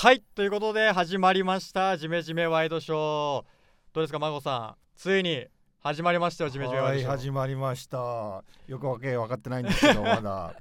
[0.00, 2.96] はいということで始まりましたジメジメワイドショー。
[3.92, 4.96] どうですか孫さん。
[4.96, 5.44] ついに
[5.80, 7.18] 始まりましたよジメジメワはいイドショー。
[7.18, 7.98] 始まりました。
[8.68, 10.54] よくわけ分かってないんですけど まだ。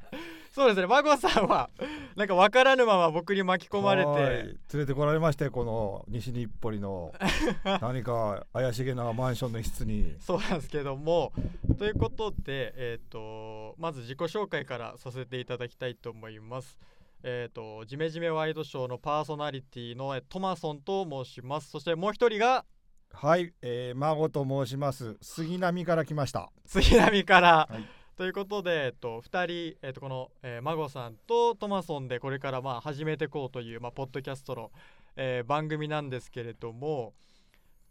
[0.55, 1.69] そうですね孫さんは
[2.15, 7.13] なんか分からぬまま僕に巻き込まれはいて連れてこられましてこの西日暮里の
[7.79, 10.15] 何か怪しげなマンションの一室に。
[10.19, 11.31] そうなんですけども
[11.77, 16.79] ということでえっ、とまず自己紹介からさせていただきたいと思います
[17.23, 21.69] えっ、とジメジメワイドショーのパーソナリティのえトマソンと申します。
[21.69, 22.65] そしてもう一人が
[23.11, 25.17] はい、えー、孫と申します。
[25.21, 26.51] 杉並から来ました。
[26.65, 27.85] 杉並から、はい。
[28.17, 34.71] ということで、えっと、2人、えっと、この、えー、孫さんとトマソンでこれからまあ始めていこうという、まあ、ポッドキャストの、
[35.15, 37.13] えー番組なんですけれども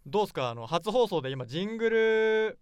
[0.04, 0.50] どうですか？
[0.50, 2.58] あの初放送で今ジングル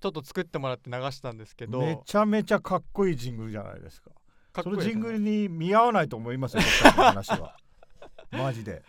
[0.00, 1.80] ちょっと作ってもらって流したんですけど。
[1.80, 4.10] めちゃめちゃかっこいいジングルじゃないですか
[4.62, 7.56] そのジングルに見合わないと思いますよ僕の話は。
[8.30, 8.82] マジで。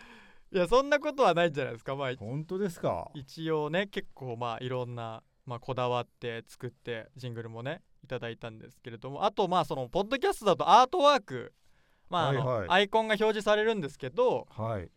[0.52, 1.96] いやそんなことはないんじゃないですか。
[1.96, 3.10] まあ本当ですか？
[3.14, 9.24] 一応ね結構まあいろんな、まあ、こだわって作ってジングルもねいただいたんですけれども。
[9.24, 11.52] あとまあそのポッドキャストだとアートワーク
[12.08, 12.68] まあはいはい。
[12.68, 14.88] アイコンが表示されるんですけど、はい。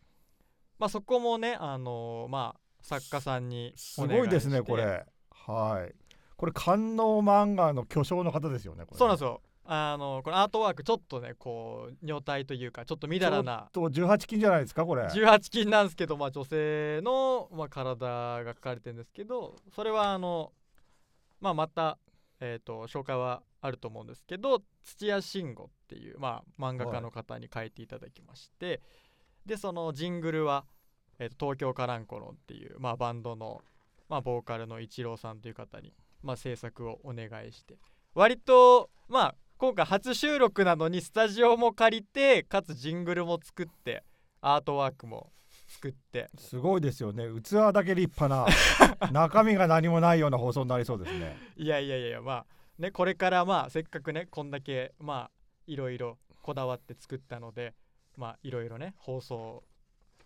[0.78, 5.06] まあ、そこもねあのまあ作家さんにすごいですねこれ。
[5.32, 5.96] はい。
[6.38, 13.70] これ官能漫画の巨匠の方ですよねこれそうなんですよあのこのアートワークちょっとねこう女体というかちょっとみだらな。
[13.72, 15.04] と18金じゃないですかこれ。
[15.04, 20.54] 18金なんですけど、まあ、女性の、まあ、体が描かれてるんですけどそれはあの、
[21.40, 22.00] まあ、また、
[22.40, 28.82] えー、と紹介はあると思うんですけど土屋慎吾っていう、まあ、漫画家の方に書いていただきまして、
[29.46, 30.66] でそのジングルは、
[31.20, 33.62] えーと東京カランコロンっていう、まあ、バンドの、
[34.10, 35.94] まあ、ボーカルのイチローさんという方に、
[36.24, 37.78] まあ、制作をお願いして
[38.16, 44.06] 割とまあ今回初収録なのにスタジオも借りてかつジングルも作って
[44.40, 45.34] アートワークも
[45.68, 46.30] 作って。
[46.38, 47.26] すごいですよね。
[47.44, 51.38] 器だけ立派な 中身が何もないような放送になりそうですね。
[51.58, 52.46] いやいやいやまあ
[52.78, 55.32] ねこれからまあせっかくねこんだけまあ
[55.68, 57.76] いろいろこだわって作ったので
[58.16, 59.66] まあいろいろね放送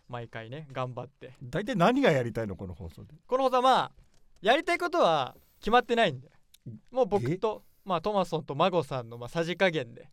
[0.10, 1.34] 毎回ね頑張って。
[1.42, 2.56] 大体何がやりたいの？
[2.56, 3.16] この放送で。
[3.26, 3.92] この放送はまあ
[4.42, 6.32] やりたいことは決まってないんで。
[6.92, 10.10] もう僕えとまあトマソンと孫さんのまあさじ加減で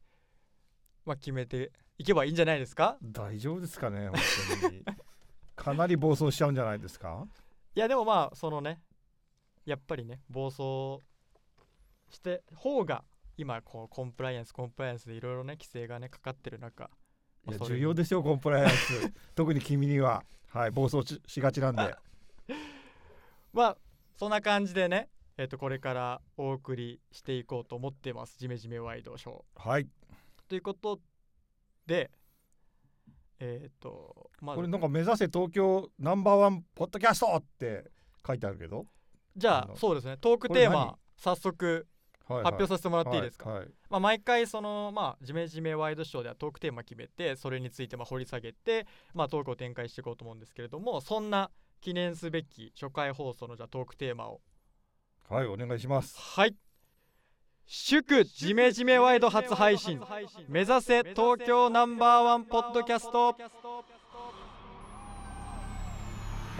[1.05, 2.97] まあ決めていけばいいんじゃないですか？
[3.03, 4.19] 大丈夫ですかね本
[4.63, 4.85] 当に。
[5.57, 7.27] かなり暴走しちゃうんじゃないですか？
[7.75, 8.81] いやでもまあそのね
[9.65, 11.05] やっぱりね暴走
[12.11, 13.05] して方が
[13.37, 16.91] 今こうコンプライアンスコンプライアンスでいろいろね規制がねかかってる中
[17.49, 19.13] いや重要ですよコンプライアンス。
[19.35, 20.25] 特に君には。
[20.49, 21.95] はい暴走ししがちなんで。
[23.53, 23.77] まあ
[24.17, 25.09] そんな感じでね
[25.41, 28.37] えっ、とこれからお送りしていこうと思ってます。
[28.39, 29.69] ジメジメワイドショー。
[29.71, 29.87] はい。
[30.47, 31.01] ということ
[31.87, 32.11] で
[33.39, 37.91] えっ、とまこれずなんか目指せ東京ナンバーワンポッドキャストって
[38.27, 38.85] 書いてあるけど、
[39.35, 40.19] じゃあそうですね。
[40.19, 41.87] トークテーマ早速
[42.29, 43.69] はい発表させてもらっていいですか、はいはい。
[43.89, 54.43] まあ、毎回そのまあジメジメワイドショーではトークテーマ決めてそれについてまあ掘り下げてまあトークを展開していこうと思うんですけれどもそんな記念すべき初回放送のじゃあトークテーマを
[55.31, 56.17] はい、お願いします。
[56.19, 56.57] はい。
[57.65, 60.01] 祝ジメジメワイド初配信。
[60.49, 63.37] 目指せ東京ナンバーワンポッドキャスト。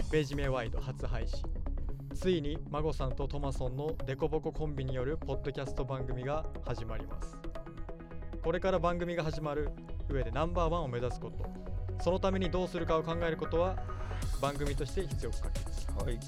[0.03, 1.43] ジメジメワイド初配信。
[2.15, 7.37] ついに孫さんとトマソンのデコボココンビによるポッドキャスト番組が始まります。
[8.41, 9.69] これから番組が始まる。
[10.07, 11.43] 上でナンバーワンを目指すこと。
[12.01, 13.75] そのためにどうするかを考えることは
[14.41, 16.19] 番組として必要不可欠はい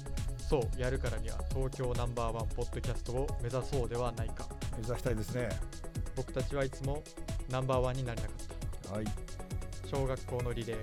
[0.48, 4.46] そうやるからには東京ナンバーワンポッドキャストを目指そうではないか。
[4.76, 5.48] 目指したいですね。
[6.16, 7.02] 僕たちはいつも
[7.50, 8.92] ナンバーワンになれなかった。
[8.92, 9.06] はい。
[9.90, 10.76] 小学校のリレー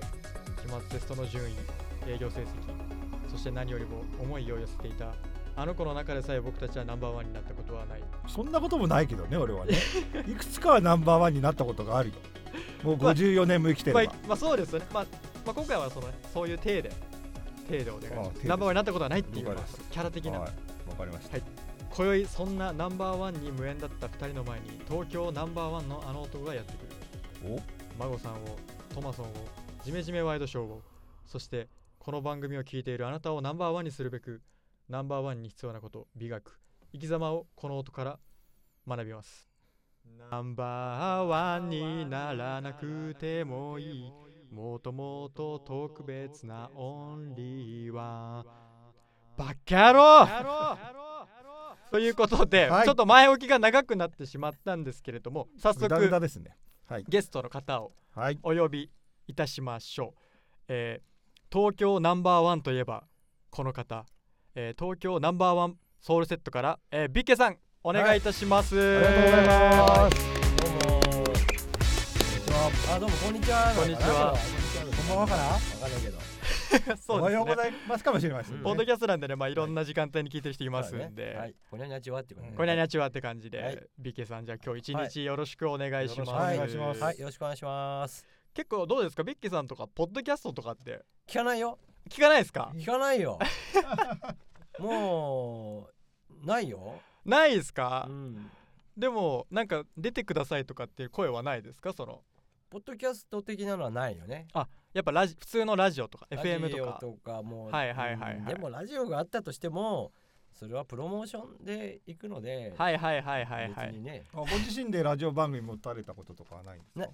[0.62, 1.54] 期末テストの順位
[2.08, 2.46] 営業成績
[3.30, 5.14] そして何よりも思いを寄せていた。
[5.54, 8.02] あの子の中でさえ僕たちはナンバーワンになったことはない。
[8.26, 9.76] そんなこともないけどね俺はね。
[10.26, 12.08] いくつかはナンバーワンになったことがある。
[12.08, 12.14] よ
[12.82, 15.06] もう54年も生きてれば、まあ、まあそうですよね、まあ、
[15.46, 16.90] まあ今回はその、ね、そういう体で
[17.68, 18.30] 体でお願いしあます。
[18.30, 19.46] 体でナンバーワンになったことはないっていう。
[19.46, 20.50] 了解ですキャラ的な、はい
[20.88, 21.42] わかりました、はい。
[21.90, 27.62] 今宵そんなナンバーワンに無縁だった2人の前に東京ナンバーワンのあの男がやってくる。
[27.98, 28.56] 孫さんを
[28.94, 29.28] トマソンを
[29.84, 30.82] ジメジメワイドショーを
[31.26, 31.68] そして
[31.98, 34.40] この番組を聞いているあなたをナンバーワンにするべく
[34.88, 36.58] ナンバーワンに必要なこと美学
[36.92, 38.18] 生き様をこの音から
[38.86, 39.48] 学びます。
[40.30, 44.12] ナンバーワンにならなくてもいい
[44.52, 48.46] もともと特別なオンリーワン
[49.38, 50.28] バカ野郎
[51.90, 52.84] ということで、はい。
[52.84, 56.54] ちょっと前置きが長くなってしまったんですけれども早速ですね。
[56.86, 57.04] はい。
[57.08, 58.38] ゲストの方をはい。
[58.42, 58.90] お呼び
[59.26, 60.20] いたしましょう、
[60.68, 61.12] えー
[61.50, 63.04] 東京ナンバーワンといえば
[63.50, 64.04] この方、
[64.54, 70.31] えー東京ナンバーワンソウルセットから、えービッケさんお願いいたします、ありがとうございます
[72.94, 73.72] あどうもこんにちは。
[73.74, 74.36] こんにちは。
[74.36, 75.42] こんばんはかな。
[75.44, 76.18] わかんないけど。
[76.76, 77.14] そうですね。
[77.16, 78.04] おはようございます。
[78.04, 78.56] かもしれません。
[78.58, 79.54] ねポッドキャストなんでね、まあ、い。
[79.54, 81.54] ろんな時間帯に聞いてる人いますんで、はい。
[81.70, 83.82] こにゃにゃちはって感じこにゃにゃちはって感じで、はい。
[83.98, 85.08] ビッケさんじゃあ今日一はい。
[85.08, 87.00] 日よろしくお願いします、よろしくお願いします。
[87.02, 87.18] はい。
[87.18, 88.26] よろしくお願いします。
[88.52, 89.22] 結構どうですか？
[89.22, 91.02] ビッケさんとかポッドキャストとかって。
[91.26, 91.78] 聞かないよ。
[92.10, 92.72] 聞かないですか？
[92.74, 93.38] 聞かないよ。
[94.78, 95.88] も
[96.42, 97.00] うないよ。
[97.24, 98.04] ないですか？
[98.06, 98.50] う、ん。
[98.98, 101.94] でもなんか出てくださいとかっていう声はないですか？
[101.94, 102.22] その
[102.72, 104.48] ポッドキャスト的なのはないよね。
[104.94, 107.42] やっぱラジ普通のラジオとかラ FM ジオとかとか。
[107.42, 108.36] もうはいはいはいはい。
[108.38, 110.10] うんでもラジオがあったとしても
[110.54, 113.86] それはプロモーションで行くのではいはいはいはいはい。
[113.88, 114.24] 別にね。
[114.32, 117.00] あご自身でラジオ番組持たれたこととかはないんですか？
[117.00, 117.08] な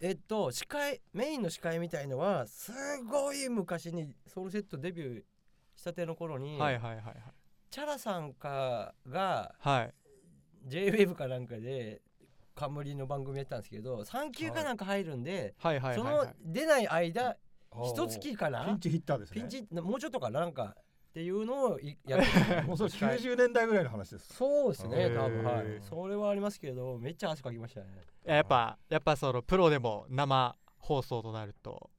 [0.00, 2.70] えっと司会メインの司会みたいのはす
[3.10, 5.22] ごい昔にソウルセットデビュー
[5.74, 7.14] したての頃に、はいはいはいはい。
[7.70, 9.94] チャラさんかがはい。
[10.68, 12.00] JWAVE かなんかで
[12.58, 15.80] 冠の番組やったんですけど3級かなんか入るんで、はい。
[15.80, 17.36] はいその出ない間
[17.84, 18.64] 一月かな？
[18.64, 19.40] ピンチヒッターですね。
[19.40, 20.82] ピンチもうちょっとかななんかっ
[21.12, 24.34] ていうのをいやってた もうそれ90年代ぐらいの話です。
[24.34, 25.66] そうですね多分はい。
[25.82, 27.86] それはありますけどめっちゃ汗かきましたね。
[28.24, 31.90] やっぱやっぱそのプロでも生放送となると。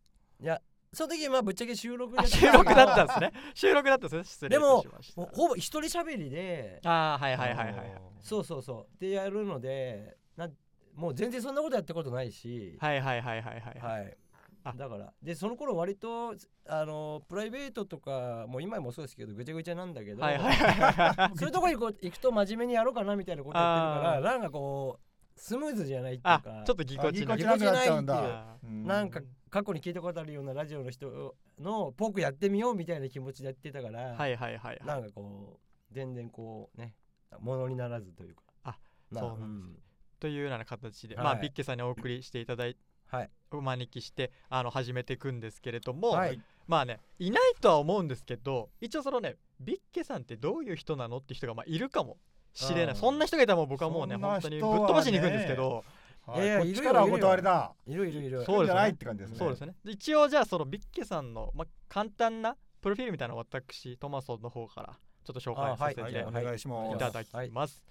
[0.41, 3.33] いやその時まあぶっちゃけ収録収録だったんですね。
[3.53, 4.23] 収録だったんですね。
[4.23, 5.21] 失礼いたしました。
[5.21, 6.81] ほほぼ一人喋りで。
[6.83, 8.01] ああはいはいはいはいはい。
[8.19, 8.99] そうそうそう。
[8.99, 10.53] でやるのでなん
[10.95, 12.77] もう全然そんなことやったことないし。
[12.79, 14.01] はいはいはいはいはいはい。
[14.01, 14.17] はい。
[14.63, 14.73] あ。
[14.73, 15.13] だから。
[15.21, 16.33] でその頃割と
[16.65, 21.37] あのプライベートとかもう今もそうですけどぐちゃぐちゃなんだけど、はいはいはいはい。
[21.37, 35.59] そういうところにこう行くと真面目にやろうかなみたいなことやってるかあらなんかこうスムーズじゃないっていうあかちょっとぎこちなあぎこちなくなっちゃうなんか過去に聞いたことあるようなラジオの人のぽくやってみようみたいな気持ちでやってたから、ーはいはいはいはないんかこ
[35.91, 36.95] う全然こうね
[37.39, 38.41] ものにならずというか。
[38.63, 38.77] あ
[39.11, 39.75] なそうなんん
[40.19, 41.23] というような形で、はい。
[41.25, 42.77] まあビッケさんにお送りしていただい
[43.07, 43.29] はい。
[43.51, 46.41] お招きしてあの始めていくんですけれども、はい。
[46.67, 52.17] まあねいないとは思うんですけど一応そのねビッケさんってどういう人なのって人がまあいるかも
[52.53, 52.95] しれない。
[52.95, 55.83] そんな人がいたらもう僕はもうね本当にぶっ飛ばしに行くんですけど、
[56.25, 56.45] はい。
[56.45, 56.57] いやい。
[56.57, 57.73] やこっちからお断りだ。
[57.87, 58.43] いるいるいる。
[58.45, 58.65] そうですね。
[58.67, 59.37] じゃないって感じですね。
[59.37, 59.75] そうですね。
[59.83, 64.93] で一応じゃあそのビッケさんの、まあ、簡単なプロフィールみたいな私トマソンの方から
[65.25, 66.23] ちょっと紹介させてい。
[66.23, 66.95] お願いします。
[66.95, 67.83] いただきます。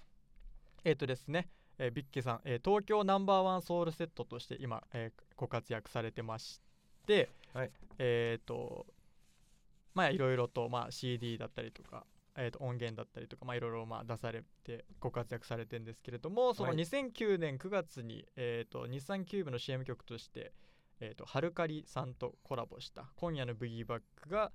[0.83, 1.49] えっ、とですね、
[1.79, 6.61] えービッケさん、えー東京ナンバーワンソウルセットとして今、えーご活躍されてまし
[7.07, 8.85] て、はいえっ、と
[9.95, 12.05] まあいろいろとまあ CD だったりとか。
[12.41, 20.53] えー、と音源だったりとかまあいろいろまあ出されてご活躍されてるんですけれどもそのはい2009年9月に、えー、と日産キューブの CM 曲として、
[21.01, 24.53] えー、とハルカリさんとコラボした「今夜のブギーバックが」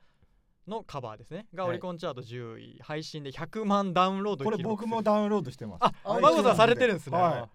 [0.67, 1.47] のカバーですね。
[1.55, 5.85] がはいオリコンチャート10位、配信で100万ダウンロードこれ僕もダウンロードしてます。
[5.85, 7.49] ああマゴさんされてるんですね、は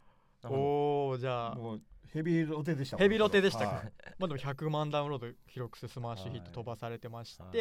[0.43, 1.55] おおじゃあ。
[1.55, 2.97] いもうヘビーロテでした。
[2.97, 3.75] ヘビロテでしたか。
[3.75, 3.83] はい。
[4.17, 7.51] まあでも100万ダウンロード記録するスマッシュヒット飛ばされてまして、はい。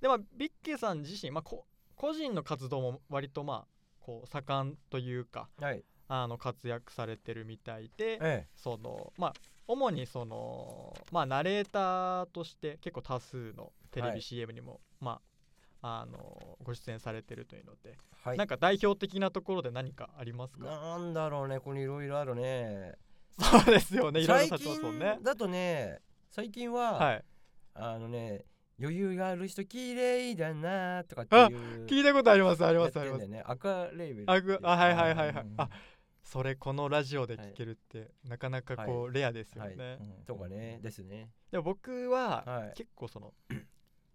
[0.00, 3.66] でまあビッケさん自身、まあ、こ個人の活動も割とまあ
[4.00, 5.84] こう盛んというかはい。
[6.08, 9.32] あの活躍されてるみたいでえそのまあ
[9.66, 14.22] 主にそのまあナレーターとして結構多数のテレビはい。
[14.22, 15.20] CM にも、ま
[15.82, 18.38] ああのご出演されてるというので、えはい。
[18.38, 20.64] なんか代表的なところで何かありますか？
[20.64, 22.94] なんだろうねこれいろいろあるね。
[23.38, 24.20] そうですよね。
[24.20, 25.12] いろいろ最されてますもんね。
[25.18, 25.98] 近だとね
[26.30, 27.24] 最近は、はい。
[27.74, 28.44] あのね
[28.80, 33.26] 余裕がある人綺麗だなとかってあいう聞いたことありますありやますあります。
[33.28, 33.42] ね。
[33.46, 35.44] アクアレーベルあはいはいはいはい。
[35.44, 35.68] うんあ
[36.28, 39.76] それこのラジオで聞けるって、なかなかこう、レアですよはい。
[39.76, 40.80] ね、とかね。
[40.82, 41.30] ですね。
[41.52, 42.72] でも僕は、はい。
[42.74, 43.32] 結構その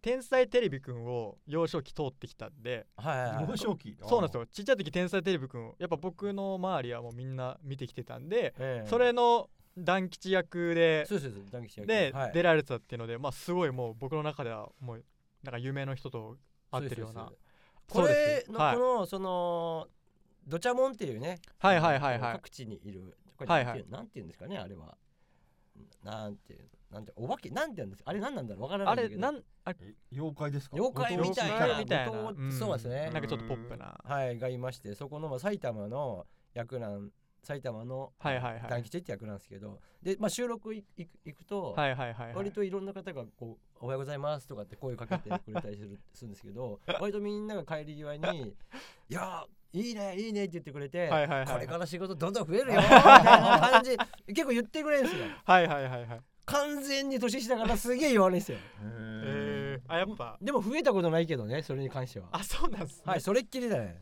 [0.01, 3.49] 天才テレビくんを幼少期通ってきたんではいはいはい。
[3.49, 3.95] 幼少期？
[4.01, 4.45] そうなんですよ。
[4.47, 8.89] ちっちゃい時天才テレビくんをやっぱ僕の周りはもうみんな見てきてたんで、ええ。
[8.89, 11.87] それの団吉役でそうそうそう団吉役。
[11.87, 12.33] で、はい。
[12.33, 15.05] 出られてたっていうのでまあすごいもう僕の中ではもう
[15.43, 16.37] なんか夢の人と
[16.71, 17.25] 会ってるような。
[17.25, 17.37] そう
[17.97, 19.87] そうこれのこのその
[20.47, 22.33] ドチャモンっていうねはいはいはいはい。
[22.33, 24.97] 各地にいるこれはいはいなんていうんなんていうんですかねあれは。
[26.03, 28.63] なんていうのなんてお化けなんて言うんですあれなんなんだろう？
[28.63, 30.75] わからないあれなんあえ妖怪ですか？
[30.75, 31.55] 妖怪みたいな。
[31.55, 32.19] 妖怪みたいな。
[32.29, 32.51] うん。
[32.51, 33.09] そうですね。
[33.11, 33.97] なんかちょっとポップな。
[34.03, 37.11] はいがいましてそこのまあ埼玉の役なん
[37.43, 38.69] 埼玉のはいはいはい。
[38.69, 39.79] 団吉って役なんですけど。
[40.03, 42.35] で、まあ、収録い行く行くと、はいはいはいはい。
[42.35, 48.53] 割といろんな方がこう「おはようございます」とかって声かけてくれたりするするんですけど 割とみんなが帰り際に
[49.09, 51.47] 「いやいいねいいね」って言ってくれて、はいはいはい。
[51.47, 55.25] これから仕事どんどん増えるよ みたいな感じ結構言ってくれるんですよ。
[55.45, 58.57] はいはいはいはい完全に年下からすげえ言われるんですよ。
[58.81, 60.37] えー、あやっぱ。
[60.41, 62.27] でも増えたことないけどねそれに関しては。
[62.31, 64.01] あそうなんすね、はいそれっきりだね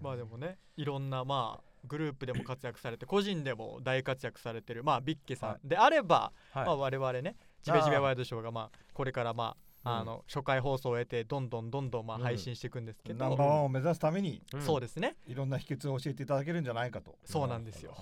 [0.00, 6.66] まあでもねいろんなまあグループでも活躍されて個人でも大活躍されてるまあビッケさはんであれば、はい。
[6.66, 9.98] まあ我々ねジベジベワイドショーがまあこれからまあうん。
[10.00, 12.22] あの初回放送を終えてどんどんどんどんまあうん。
[12.22, 14.62] 配信していくんですけど、ナンバーワンを目指すためにうん。
[14.62, 15.16] そうですね。
[15.26, 17.18] いろんな秘訣を教えていただけるんじゃないかと。
[17.24, 17.94] そうなんですよ。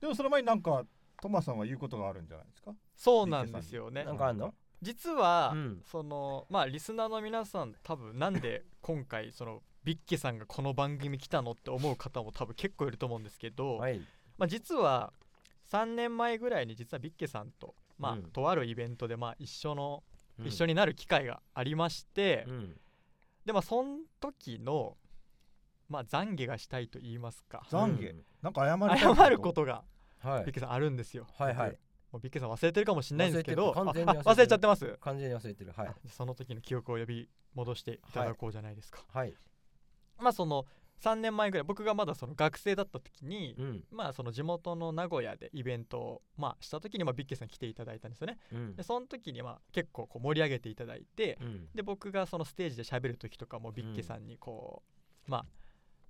[0.00, 0.84] でもその前になんか
[1.22, 2.72] トマさんは言うことがあるんじゃないですか？
[2.96, 4.04] そうなんですよね。
[4.04, 4.52] なんかあんの？
[4.82, 5.82] 実は、うん。
[5.90, 14.00] そのまあリスナーの皆さん多分なんで今回そのビッケさんがこの番組来たのって思う方も多分結構いると思うんですけど、はい。
[14.36, 15.12] まあ、実は
[15.70, 18.22] 3年前ぐらいに実はビッケさんと、まあうん。
[18.24, 20.02] とあるイベントでまあ一緒の、
[20.40, 20.46] うん。
[20.46, 22.76] 一緒になる機会がありまして、うん。
[23.46, 24.96] でまあその時の
[25.88, 27.62] まあ懺悔がしたいと言いますか。
[27.70, 28.22] 懺悔、うん。
[28.42, 29.84] なんか謝りたい謝ることが
[30.22, 30.44] はい。
[30.44, 31.26] ビッケさんあるんですよ。
[31.36, 31.78] はいはい。
[32.12, 33.72] もうビッケさん忘れてるかもしれないんですけど。
[33.72, 34.98] 忘れ忘れちゃってます？
[35.00, 35.72] 完全に忘れてる。
[35.74, 35.88] はい。
[35.88, 39.04] あその時の記憶を呼び戻していただこうじゃないですか。
[39.12, 39.34] はい。
[40.18, 40.66] まあその
[41.02, 43.84] 3年前ぐらい僕がまだその学生だった時に、うん。
[43.90, 48.38] まあその地元の名古屋でイベントをまあした時にまあビッケさん来ていただいたんですよね。
[48.52, 48.76] うん。
[48.76, 51.66] でその時にまあ結構こう盛り上げていただいて、うん。
[51.74, 54.82] で僕がそのステージで喋る時とかもビッケさんにこ
[55.26, 55.44] う、まあ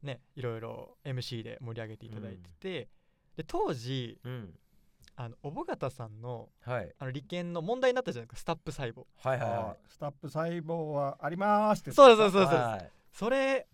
[0.02, 2.88] ねいろいろ MC で盛り上げていただいてて、
[3.36, 4.54] で当時うん。
[5.14, 6.94] あの小保方さんのはい。
[6.98, 9.04] あの利権の問題になったじゃないですかスタップ細胞。
[9.22, 9.48] あはいはい。
[9.50, 11.92] はースタップ細胞はありますって。
[11.92, 12.58] そうそういそうそうそう。
[12.60, 12.90] はい。
[13.12, 13.66] それ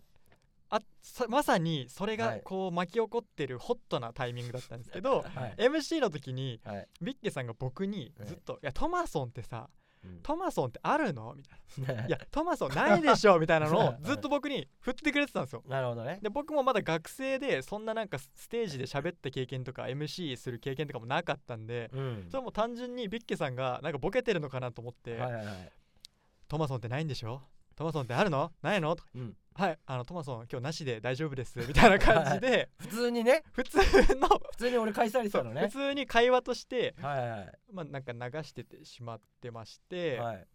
[0.69, 2.41] あさまさにそれがはい。
[2.43, 5.55] こう巻き起こってるホットなタイミングだったんですけど、はい。
[5.57, 6.87] MC の時にはい。
[7.01, 9.78] ビッケさんが僕にずっと「いやトマソンってさうん
[10.23, 13.97] トマソンってあるの?」みたいな「いやトマソンないでしょ」みたいなのを はい。
[14.01, 15.63] ずっと僕に振ってくれてたんですよ。
[15.67, 16.19] なるほどね。
[16.21, 22.27] で僕もまだ学生でそんななんかステージで喋った経験とか MC する経験とかもなかったんでうん。
[22.29, 25.71] それも単純にビッケさんがなんかボケてるのかなと思ってはいはいはい
[26.47, 27.41] 「トマソンってないんでしょ？
[27.75, 28.51] トマソンってあるの？
[28.61, 29.09] ないの?」とか。
[29.15, 33.43] うんはい、あのトマソン今日なしで大丈夫ですみたいな感じで普通にね。
[33.51, 33.77] 普通
[34.15, 35.63] の普通に俺返されてたのね。
[35.63, 40.47] 普通に会話としてはいはいまあなんか流しててしまってまして、はい。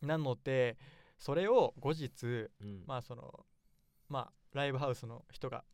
[0.00, 0.78] なので
[1.18, 2.84] それを後日うん。
[2.86, 3.44] まあその
[4.08, 5.64] まあライブハウスの人が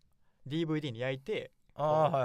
[0.49, 1.52] DVD に焼いて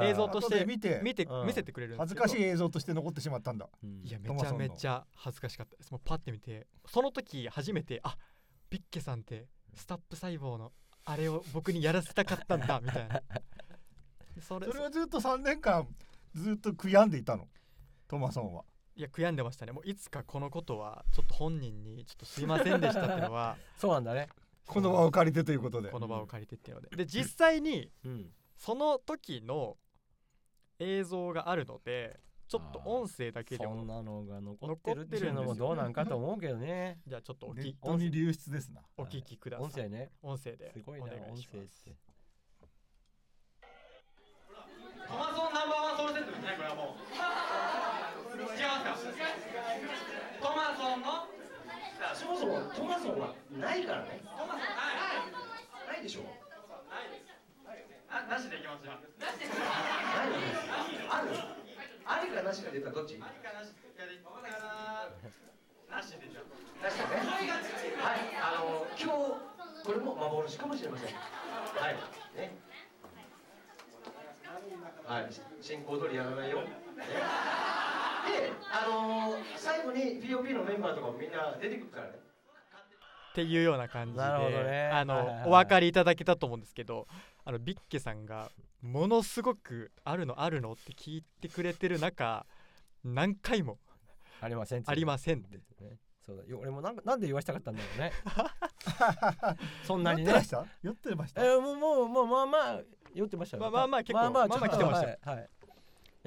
[0.01, 1.46] 映像として見て見てうん。
[1.46, 3.70] 見せてくれるんです恥けどずかしい映像として残ってしまったんだ。
[3.84, 4.01] うん。
[4.03, 5.91] いやめちゃめちゃ恥ずかしかったです。
[5.91, 8.17] もうパッて見てその時初めてあ
[8.72, 10.72] ビッケさんってスタップ細胞の
[11.06, 13.22] あれを僕にやらせたかったんだみたいな。
[14.42, 15.88] それそれはずっと3年間
[16.34, 17.48] ずっと悔やんでいたの？
[18.08, 18.63] トマソンは。
[18.96, 19.72] いや悔やんでましたね。
[19.72, 23.58] もういつかこのことはちょっと本人にちょっとすいませんでしたっていうのは。
[23.78, 24.30] そうなんだね。
[24.68, 25.90] この場を借りてということで。
[25.90, 26.96] この場を借りてっていうので。
[26.96, 28.34] で実際にうん。
[28.58, 29.78] その時の
[30.78, 32.20] 映像があるので
[32.51, 37.00] ちょっと音声だけでもそんなのが残ってるっていうのもどうなんかと思うけどね。
[37.08, 38.81] じゃあちょっとおきネットに流出ですな。
[38.98, 39.65] お聞きください。
[39.67, 40.12] 音声ね。
[40.22, 40.74] 音声で。
[40.74, 41.96] すごいな音声って。
[45.08, 47.00] トマソンナンバーワンソウルセットですねこれはもう。
[48.36, 49.22] 違いますか
[50.41, 51.08] トマソンの？
[52.13, 54.20] そもそもトマソンはないからね。
[54.25, 54.65] トマソンな
[55.88, 55.88] い。
[55.88, 56.24] ないでしょ。
[58.10, 59.08] あなしでいきますよないあ。
[59.08, 59.90] るありか
[62.51, 63.15] なしか出たらどっち？
[63.15, 65.08] ありかなしかで言ったら
[65.88, 66.43] なしでじゃ
[66.84, 67.15] なしだね
[67.96, 68.27] はい。
[68.43, 71.15] あの今日これも幻かもしれません。
[71.15, 71.96] はい。
[72.36, 72.60] ね。
[75.08, 75.31] はい。
[75.62, 82.20] 進行通りやらないよ、ね、であの最後に POP のメンバーとかもみんな出てくるからね。
[83.31, 84.89] っていうような感じで、なるほどね。
[84.91, 85.48] あの、はいはいはい。
[85.48, 87.08] お分かりいただけたと思うんですけど
[87.46, 92.45] あのビッケさんがものすごく「あるのあるの?」って聞いてくれてる中
[93.03, 93.79] 何回も
[94.41, 96.43] ありません「ありません」ってねそうだ。
[96.45, 98.11] よ俺もなんかなんで言わしたかったんだろうね。
[99.83, 100.31] そんなにね。
[100.31, 100.65] 酔ってました？
[100.83, 101.43] 酔ってました？
[101.43, 102.81] えーもうもうもうまあまあ
[103.13, 103.61] 酔ってましたよ。
[103.61, 105.17] まあまあまあ結構まあまあまあまあ来てましたよ。
[105.23, 105.50] はいはい。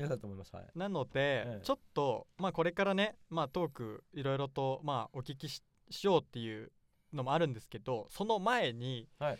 [0.03, 0.67] よかったと思いますはい。
[0.75, 1.61] なので、ええ。
[1.63, 6.73] ちょっとまあこれからね、まあ、トークいろいろとまあお聞きししようっていう
[7.13, 9.39] のもあるんですけどその前に、はい。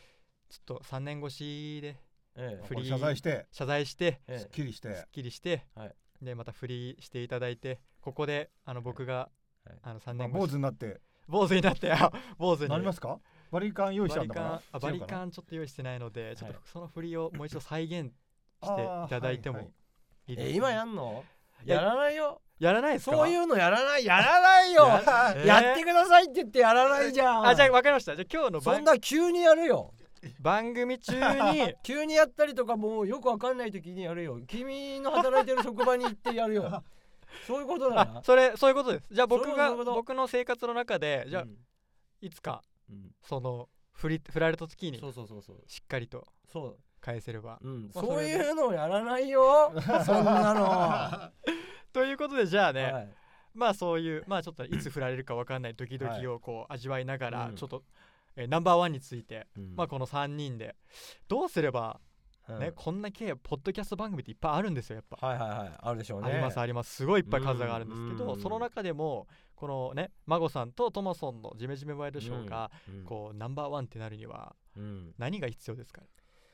[0.49, 2.89] ちょっと3年越しでええフリー。
[2.89, 4.95] 謝罪して謝罪してえすっきりして。
[4.95, 5.95] すっきりして、はい。
[6.23, 9.31] でまた振りしていただいてここであの僕が、
[9.65, 9.79] はい。
[9.83, 11.01] あの3まあ年後坊主になって。
[11.27, 12.69] 坊主になってあ坊主に。
[12.69, 13.19] なりますか？
[13.51, 14.49] バリカン用意したんだから。
[14.49, 18.13] バリカンあバリカンンちょっと用意してないのでちょっとはいその振りをもう一度再現
[18.63, 19.61] していただいても
[20.27, 20.33] いい。
[20.35, 20.53] いですか？
[20.53, 21.25] え今やんの？
[21.65, 22.43] いややらないよ。
[22.59, 23.17] やらないですか？
[23.17, 24.87] そういうのやらないやらないよ。
[25.47, 27.47] やってくださいって言ってやらないじゃん。
[27.47, 28.17] あじゃあ分かりました。
[28.17, 29.95] じゃあ今日のそん番な急にやるよ
[30.41, 31.13] 番組中
[31.53, 34.41] に 急にやったりとかもうよくわかんない時にやるよ。
[34.47, 36.85] 君の働いてる職場に行ってやるよ。
[37.47, 39.07] そういうことだあなそれそういうことです。
[39.11, 41.59] じゃあ僕が僕の生活の中でじゃあうん。
[42.21, 43.15] いつかうん。
[43.23, 45.63] その振り振られた時にそうそうそうそう。
[45.67, 46.79] しっかりとそう。
[47.05, 47.59] 返せれば。
[47.63, 49.73] うん、まあそういうのやらないよ。
[50.05, 51.33] そ んなの、は
[51.93, 53.11] ということでじゃあね、
[53.55, 57.57] い、まあそういうまあちょっといつ振られるかわかんないドキドキをこう味わいながらうん。
[57.57, 57.85] ちょっと、
[58.37, 59.75] えーナンバーワンについて、うん。
[59.77, 60.77] まあこの3人で。
[61.29, 62.01] どうすれば
[62.49, 62.59] うん。
[62.59, 65.73] ね、こんな系ポッドキャスト番組っていっぱいあるんですよやっぱ、はいはいはい。
[65.79, 66.29] あるでしょうね。
[66.31, 66.95] ありますあります。
[66.95, 68.41] すごいいっぱい数があるんですけど、うん。
[68.41, 73.05] その中でもこのね孫さんとトマソンのジメジメワイドショーが、うん。
[73.05, 75.15] こうナンバーワンってなるにはうん。
[75.17, 76.03] 何が必要ですか？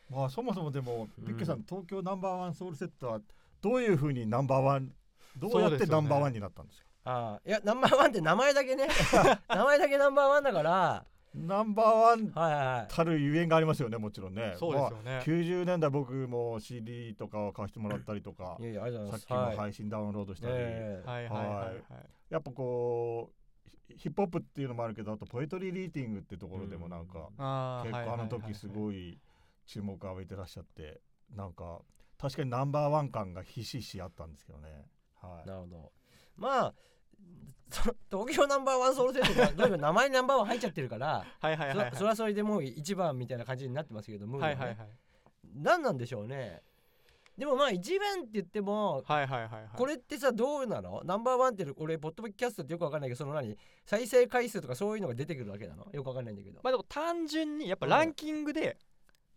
[0.08, 1.24] まあそもそもでもうん。
[1.24, 3.20] ビッケさん東京ナンバーワンソウルセットは
[3.60, 4.92] どういうふうにナンバーワン
[5.36, 6.86] どうやってナンバーワンになったんですか？
[7.04, 8.86] ああいやナンバーワンって名前だけね。
[9.48, 14.54] 名前だけナンバーワンだからナンバーワンたるゆえんがありますよねもちろんね。
[14.58, 21.28] そうですよね、まあ90年代僕も CD とかを貸してもらったりとかいやいやとさっきも配信ダウンロードしたり、ええはい。
[21.28, 21.46] はい。
[21.46, 21.80] はいはい
[22.30, 23.32] やっぱこ
[23.66, 29.18] うヒヒップホップっていうのもあるけどあとポエトリーリーティングってところでもなんか、あー結構あの時すいごい
[29.66, 31.00] 注目を浴びてらっしゃって
[31.34, 31.80] なんか
[32.18, 34.68] 確かにナンバーワン感がひしひしあったんですけどね。
[35.20, 35.48] はい。
[35.48, 35.92] なるほど。
[36.36, 36.74] まあそ
[38.10, 41.90] 東京ナンバーワンソウルセットがどういう 名前にナンバーワン入っちゃってるからはいはいはいはい。
[41.92, 44.76] そそれはそれでもう一番みたいな感じになってますけどムードはいねははい。
[44.76, 44.88] はい
[45.54, 46.62] 何なんでしょうね。
[47.38, 49.68] でもまあ一番って言ってもはいはいはいはい。
[49.76, 51.00] これってさどうなの？
[51.04, 53.56] ナンバーワンって俺ポッドキャストってよくわかんないけどその何？
[53.84, 55.86] 再生回数とかそういうのが出てくるわけなの？
[55.92, 56.60] よくわかんないんだけど。
[56.62, 57.90] まあでも単純にやっぱうん。
[57.90, 58.76] ランキングで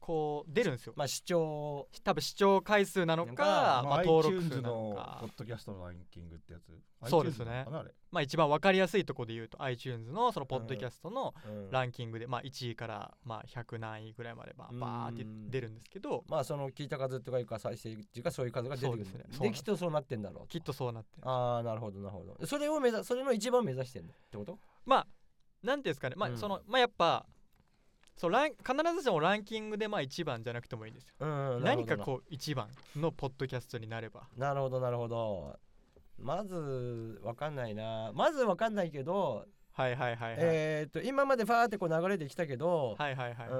[0.05, 0.93] こう出るんですよ。
[0.97, 1.87] まあ視聴。
[2.03, 7.09] 多分視聴回数なのかかまあ登録数なののかポッドキャストのランキングってやつ？
[7.09, 7.65] そうですね。
[8.11, 11.71] まあ一番わかりやすいところで言うと iTunes のそのポッドキャストのうん。
[11.71, 16.25] ランキングでまあ1位からまあ100何位ぐらいまでバーって出るんですけど。
[16.27, 19.49] まあその聞いた数とかいうか再生っていうかそういう数が出てくるそうですね。
[19.49, 22.45] できっとそうなってんだろうきっとそうなってるああなるほどなるほど。
[22.45, 24.59] それを目指それの一番目指してるってこと？
[24.85, 25.07] まあ
[25.63, 26.15] なんていうんですかね。
[26.17, 26.33] まうん。
[26.33, 27.25] あそのまあやっぱ
[28.15, 28.61] そうラン必
[28.95, 31.13] ずしもランキングでまあ1番じゃなくてもいいんですよ。
[31.19, 31.25] う
[31.59, 34.27] ん何かこう1番のポッドキャストになれば。
[34.35, 35.59] うなるほどなるほど。
[36.19, 38.11] まずわかんないな。
[38.13, 40.39] まずわかんないけど、はいはいはいはい。
[40.39, 43.47] えっ、と今までファーってこう流れてきたけど、はいはいはい。
[43.47, 43.55] うー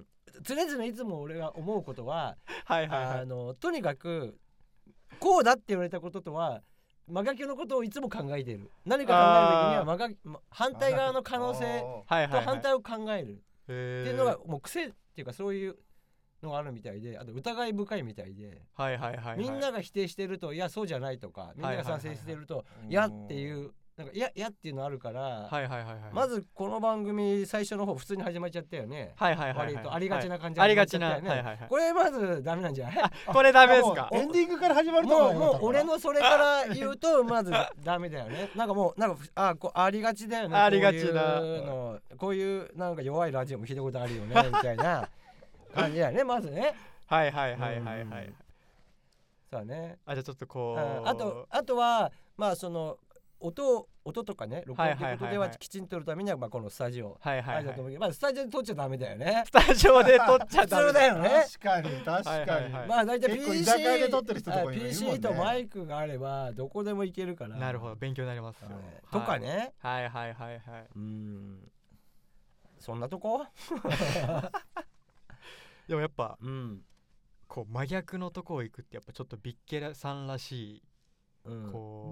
[0.00, 0.06] ん
[0.42, 3.20] 常々いつも俺が思うことは、 はいはいはい。
[3.20, 4.38] あのとにかく
[5.20, 6.62] こうだって言われたこととは
[7.08, 8.70] 真逆のことをいつも考えている。
[8.84, 11.64] 何か考える時には反対側の可能性
[12.06, 13.42] はいと反対を考える。
[13.64, 15.76] っていうのがもう癖っていうかそういう
[16.42, 19.38] のがあるみたいであと疑い深いみたいではいはいはいはい。
[19.38, 25.96] みんなが否定してるといやそうじゃないとかみんなが賛成してるといやっていうなんかいやいやっていうのあるからはいはいはいはい。
[26.12, 29.12] まずこの番組最初の方普通に始まっちゃったよね。
[29.16, 29.74] はいはいはいはい。
[29.74, 30.68] 割とありがちな感じはい。
[30.68, 31.58] ありがちなはいはいはい。
[31.68, 32.96] これまずダメなんじゃない？
[33.30, 34.08] これダメですか？
[34.12, 37.52] エンディングから始まるともう思もう俺のそれから言うとまず
[37.84, 38.48] ダメだよね。
[38.56, 40.56] なんかもうなんかあこうありがちだよね。
[40.56, 41.38] ありがちな。
[41.38, 42.00] こういうの。
[42.16, 45.08] こういうなんか弱いラジオも聞いたことあるよね みたいな
[45.74, 46.74] 感じだよねまずね。
[47.06, 48.34] はいはいはいはいはいうん。
[49.50, 49.98] そうだね。
[50.06, 50.80] あじゃあちょっとこう。
[50.80, 51.02] ん。
[51.02, 52.96] うあとあとはまあその
[53.40, 57.18] 音音とかね録音ということではきちんと撮るためにはまあこのスタジオ。
[57.20, 57.98] はいはいはい。
[57.98, 59.42] まあスタジオで撮っちゃダメだよね。
[59.46, 60.86] スタジオで撮っちゃ普ダメ。
[60.88, 61.46] 通だよね。
[61.52, 62.88] 確かに確かに、はいはいはい。
[62.88, 67.56] まあ大体 PC で撮ってる人とかいるもんねあ PC とマイクがあればどこでも行けるから。
[67.56, 68.68] なるほど勉強になりますよ。
[68.70, 68.80] はい。
[69.12, 69.72] とかね。
[69.78, 70.86] はいはいはいはい。
[70.94, 71.58] うん。
[72.78, 73.46] そんなとこ？
[75.88, 76.82] でもやっぱうん。
[77.48, 80.82] こう真逆のとこを行くってやっぱちょっとビッケラさんらしい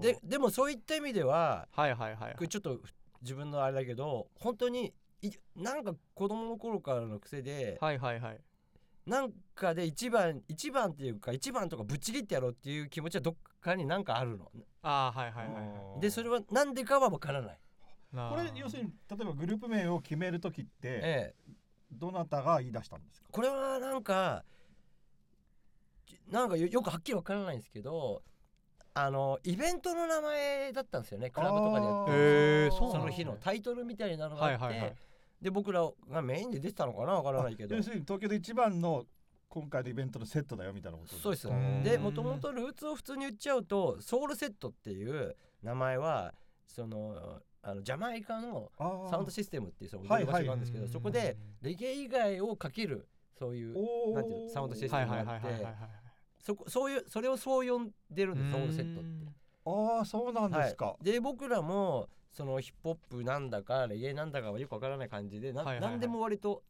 [0.01, 2.79] ででもそういった意味でははいはいはいちょっと
[3.21, 8.39] 自分のあれだけど本当にいなんか子供の頃からの癖で、はいはいはい。
[9.05, 14.51] なんかで一番一番っていうか一番とかぶっちぎってやろうっていう気持ちはどっかになんかあるの？
[14.83, 17.59] ああはいはいはいはでそれはなんでかは分からない、
[18.13, 18.31] いなあ。
[18.31, 21.53] これ要するに例えばグループ名を決める時ってええ、
[21.91, 23.27] どなたが言い出したんですか？
[23.31, 24.43] これはなんか
[26.29, 28.21] なんかよよくはっきり分からないんですけど
[28.93, 31.29] あのイベントの名前だったんですよね。
[31.29, 34.95] クラブとかでやってその日のタイトルみたいなのがあって、はいはいはい。
[35.41, 37.75] で僕らがメインで出てたのかな分からないけど。
[37.75, 39.05] 要するに東京で一番の
[39.47, 41.47] 今回のイベントのセットだよみたいなことそうです。
[41.83, 46.33] でもともとルーツを普通に言っちゃうとソウルセットっていう名前は
[46.67, 48.71] そのあのジャマイカの
[49.09, 55.89] サウンドシステムっていうその場所があるんですけど、はいそこでレゲエ以外をかけるそういうなんていうのサウンドシステはいはいムがあってはいはいはいはい
[56.41, 59.09] そこそういうそれをそう呼んでるんですソウルセットって。
[59.65, 66.63] ああそうなんですか、はい、で僕らもそのヒップホップなんだかレゲエなんだかはよくわからない感じでな,、はいはいでも割と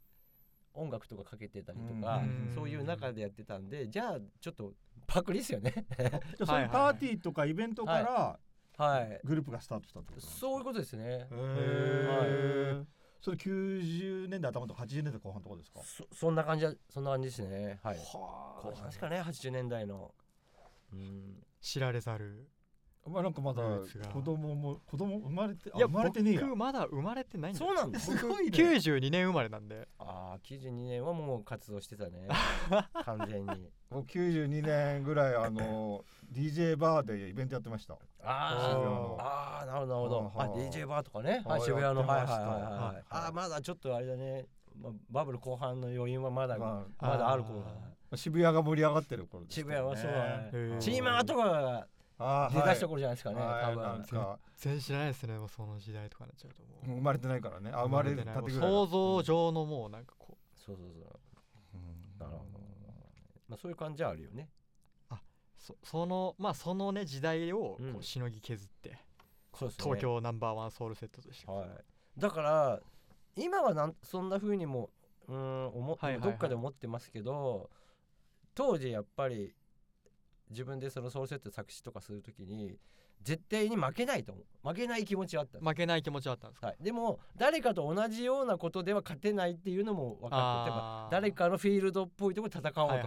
[0.73, 4.73] 音楽とかかけてたりとか、うんそういう中でやってたんでじゃあちょっと
[5.07, 5.73] パクリっすよね。
[5.97, 8.39] じゃあそパーティーとかイベントから
[8.77, 9.19] はい。
[9.25, 10.39] グループがスタートしたってことなんですか？
[10.39, 11.03] そういうことですね。
[11.03, 12.83] へえ、
[13.21, 15.81] それ90年代頭とか80年代後半とかですか？
[15.83, 17.79] そそんな感じはそんな感じですね。
[17.83, 17.97] はい。
[17.97, 18.01] は
[18.63, 19.21] 後半ですかね。
[19.21, 20.13] 80年代の。
[20.93, 21.43] うん。
[21.61, 22.47] 知られざる
[23.05, 23.61] まあなんかまだ
[24.13, 26.41] 子供も子供生まれてあいや生まれてねえや。
[26.41, 29.87] 僕まだ生まれてないんですそうなんですすごいね92年生まれなんで。
[29.97, 32.27] ああ92年はもう活動してたね。
[33.05, 33.69] 完全に。
[33.89, 37.97] 僕92年ぐらいあの DJ バーでイベントやってました。
[38.23, 39.17] あ渋谷の。
[39.19, 39.95] あなるほど。
[39.95, 41.41] なるほどはあ DJ バーとかね。
[41.45, 42.05] ははいい渋谷の。
[42.05, 42.95] はいはいはいはい。
[42.95, 43.03] はい。
[43.09, 44.45] あーまだちょっとあれだね。
[44.81, 47.67] まあバブル後半の余韻はまだままだある頃だ。
[48.11, 50.77] あ渋谷が盛り上がってる頃です渋谷はそうだね。
[50.79, 51.87] チーマーとかが
[52.17, 53.83] あー出だした頃じゃないですかねはい多分。
[53.83, 54.39] なんか。
[54.57, 56.51] 全然知らないですねもうその時代とかになっちゃう。
[56.53, 57.71] ともう生まれてないからね。
[57.73, 61.19] あ生まれたてぐらいだ想像上のもうなんかこそうそうそう。
[61.75, 62.19] うん。
[62.19, 62.59] なるほど。
[63.47, 64.49] まあそういう感じはあるよね。
[64.51, 64.58] う
[65.83, 67.95] そそのまあそのね時代をこうん。
[67.97, 68.97] うしのぎ削って、
[69.53, 69.83] そうですね。
[69.83, 71.67] 東京ナンバーワンソウルセットとして、はい。
[72.17, 72.79] だから
[73.35, 74.89] 今はなんそんな風にも
[75.27, 76.29] うん思っはいはいはい。
[76.31, 77.69] どっかで思ってますけど
[78.55, 79.53] 当時やっぱり
[80.49, 82.77] 自分でそのソウルセット作詞とかするときに
[83.21, 84.45] 絶対に負けないと思う。
[84.61, 91.11] 負けない気持ちはあった負けない気持ちはあったんですか、はい、でも誰かと同じようなことでは勝てないっていうのも分かって例えばあー。
[91.13, 92.87] 誰かのフィールドっぽいとこ戦おうとか。
[92.87, 92.99] はい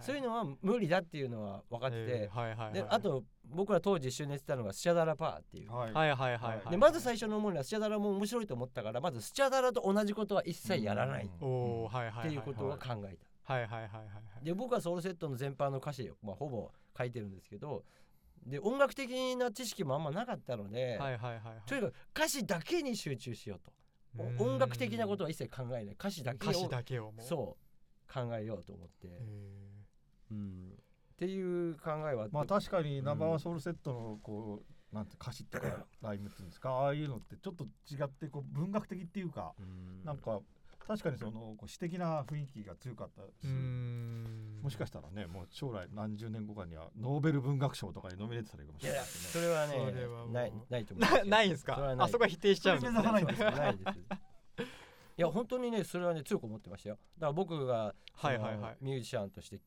[0.00, 2.30] そういうのは無理だっていうのは分かってて、
[2.72, 6.38] であと僕ら当時一緒にやってたのがスチャダラパーっていう、はいはいはいはい。
[6.38, 14.00] はいでまず最初の思いはスチャダラも面白いと思ったからまずスチャダラと同じことは一切やらないっていうことは考えた、はいはいはいはいは
[14.40, 14.44] い。
[14.44, 17.84] で僕はソウルセットの全般の歌詞を、まあ、ほぼ書いてるんですけど
[18.46, 21.68] で音楽的な知識もあんまなかったので、はいはいはいはい。
[21.68, 23.72] とにかく歌詞だけに集中しようと。
[24.42, 25.94] 音楽的なことは一切考えない。
[25.94, 27.26] 歌詞だけを歌詞だけをもう。
[27.26, 27.68] そう
[28.12, 29.10] 考えようと思って、へ
[30.32, 30.72] うん、
[31.12, 40.04] っていう考えはまあ確かにナンバーワンソウルセットのこうなんて歌詞っていうかライムっていうんですかああいうのってちょっと違ってこう文学的っていうかうん。
[40.04, 40.40] なんか
[40.88, 43.46] 確かにそのこう詩的な雰囲気が強かったし
[44.62, 49.00] もしかしたらねもう将来何十年後かにはノーベル文学賞とかにノミネートされるかもしれない。
[49.00, 51.94] ですねそれはねないないと思うな ないんですか？
[51.98, 53.02] あそこは否定しちゃうんですね。
[53.02, 53.98] ないんですないです。
[55.18, 56.98] いや本当にねそれはね強く思ってましたよ。
[57.18, 58.76] だから僕がはいはいはい。
[58.80, 59.62] ミュージシャンとして好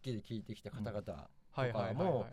[0.00, 1.94] きで聴いてきた方々、はいはいはいはい。
[1.94, 2.26] も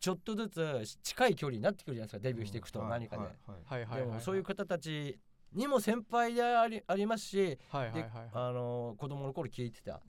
[0.00, 2.18] ちょっとずつ近い距離になってくるじゃないですか。
[2.20, 4.08] デビューしていくと何かで、はいはいはいはいはい。
[4.08, 5.18] でもそういう方たち
[5.54, 8.28] にも先輩でありありますし、ではいはいはいはい。
[8.32, 10.00] あの子供の頃聞いてた。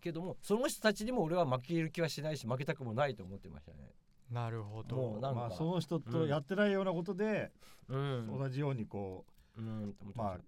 [0.00, 3.90] けどもその人たちにも俺は負ける気はしないし負けたくもないと思ってましたね。
[4.30, 4.96] なるほど。
[4.96, 7.50] もうなんかまあその人とやってないようなことで
[7.88, 9.24] うん、同じようにこ
[9.56, 10.38] ううまま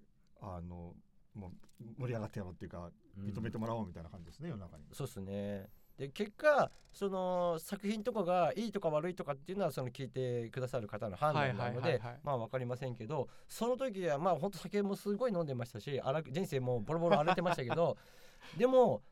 [0.42, 0.94] ああの
[1.34, 3.24] もう盛り上がってやろうっていうかうん。
[3.26, 4.84] 認めてもらおうみたいな感じですね世の中に。
[4.92, 17.96] そうですねで結果その作品とかがいいとか悪いとかっていうのはその聞いてくださる方の判断なのでまあ分かりませんけどその時はまあ本当酒もすごい飲んでましたし人生もボロボロ荒れてましたけど
[18.56, 19.02] でも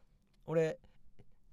[0.46, 0.78] 俺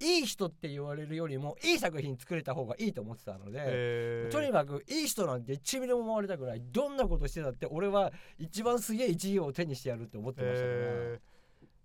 [0.01, 3.59] いい人って言われるよりもいい作品作れた方がいいと思ってたので。
[3.61, 4.31] えー。
[4.31, 11.19] とにかくいい人なんて1ミリも思われたくないどんなことしてたって俺は一番すげえ一行を手にしてやるって思ってましたから、え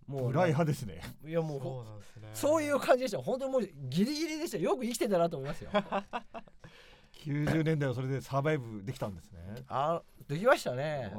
[0.07, 1.01] もう暗い派ですね。
[1.27, 2.29] いやもうほそうなんですね。
[2.33, 4.77] そういう感じでした本当にもうギリギリでしたよ。
[4.77, 5.71] く生きてたなと思いますよ。
[7.25, 9.41] 90年代はそれでサバイブできたんですね。
[9.69, 11.13] あできましたね。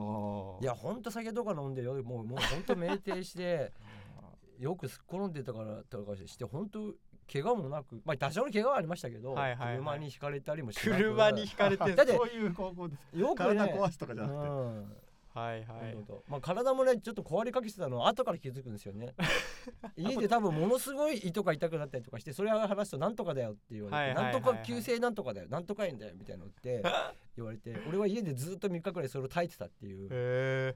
[0.62, 1.96] いやほんと酒とか飲んでよ。
[2.04, 3.74] もうもうほんと酩酊して
[4.60, 6.94] よくすっ転んでたからとかして本当
[7.32, 9.78] 怪我もなくまあ多少の怪我はありましたけど、はいはいはい。
[9.78, 11.04] 車にひかれたりもしなく。
[11.04, 13.20] 車に引かれて だってそういう方向です。
[13.20, 14.48] よくね体壊すとかじゃなくて。
[14.48, 14.98] うん
[15.38, 15.98] はいはい。
[16.28, 19.14] まあ、体もねちょっと壊れかけてたのは後から気づくんですよね。
[19.96, 24.34] 家で多分ものすごい糸が痛くなったりとかしてそれを話すとなんとかだよって言われて、はいはいはいはい。
[24.34, 26.84] なんとか急性なんとかだよなんとか炎だよみたいなのって
[27.38, 30.76] 言われて俺は家でずっと3日くらいそれを耐えてたっていう、へえ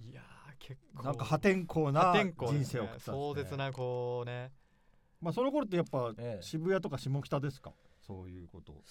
[0.00, 1.02] いやー結構。
[1.02, 3.16] なんか破天荒な人生を送ったんですね。
[3.16, 4.52] 壮絶なこうね。
[5.20, 6.42] まあその頃ってやっぱええ。
[6.42, 7.72] 渋谷とか下北ですか？
[8.08, 8.82] そういうこと。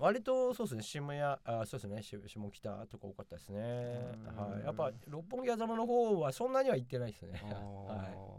[0.00, 3.60] 割とそうですね渋谷あそうですねし下北とか多かったですね。
[3.60, 4.52] うん。
[4.54, 4.64] はい。
[4.64, 7.38] やっぱ六本木狭間の方はそんなには行ってないですね。
[7.44, 8.34] は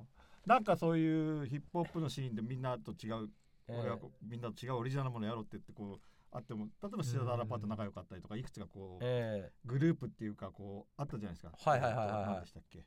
[0.48, 3.30] なんかそういうヒップホップのシーンでみんなと違う、
[3.68, 11.52] えはこうみんなと違うオリジナルなものやろうって言ってこうあっても例えばシダダラパーと仲良かったりとかいくつかこうえグループっていうかこうあったじゃないですか。
[11.56, 12.26] はいはいはいはいはい。
[12.26, 12.80] 何でしたっけ、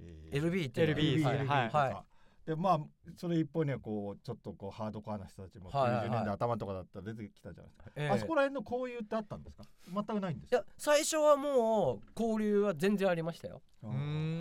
[0.00, 0.82] ええ LB って
[1.48, 1.68] はい。
[1.68, 1.92] はい。
[1.92, 2.17] はい
[2.48, 2.80] でまあ
[3.18, 6.08] それ一方にはこうちょっとこうハードコアな人たちもはいはいはい。
[6.08, 8.08] 90年代頭とかだったら出てきたじゃないですか、ええ。
[8.08, 9.64] あそこら辺の交友ってあったんですか？
[9.92, 13.60] 全くないんですいや最初はもう交流は全然ありましたよ。
[13.80, 13.86] あ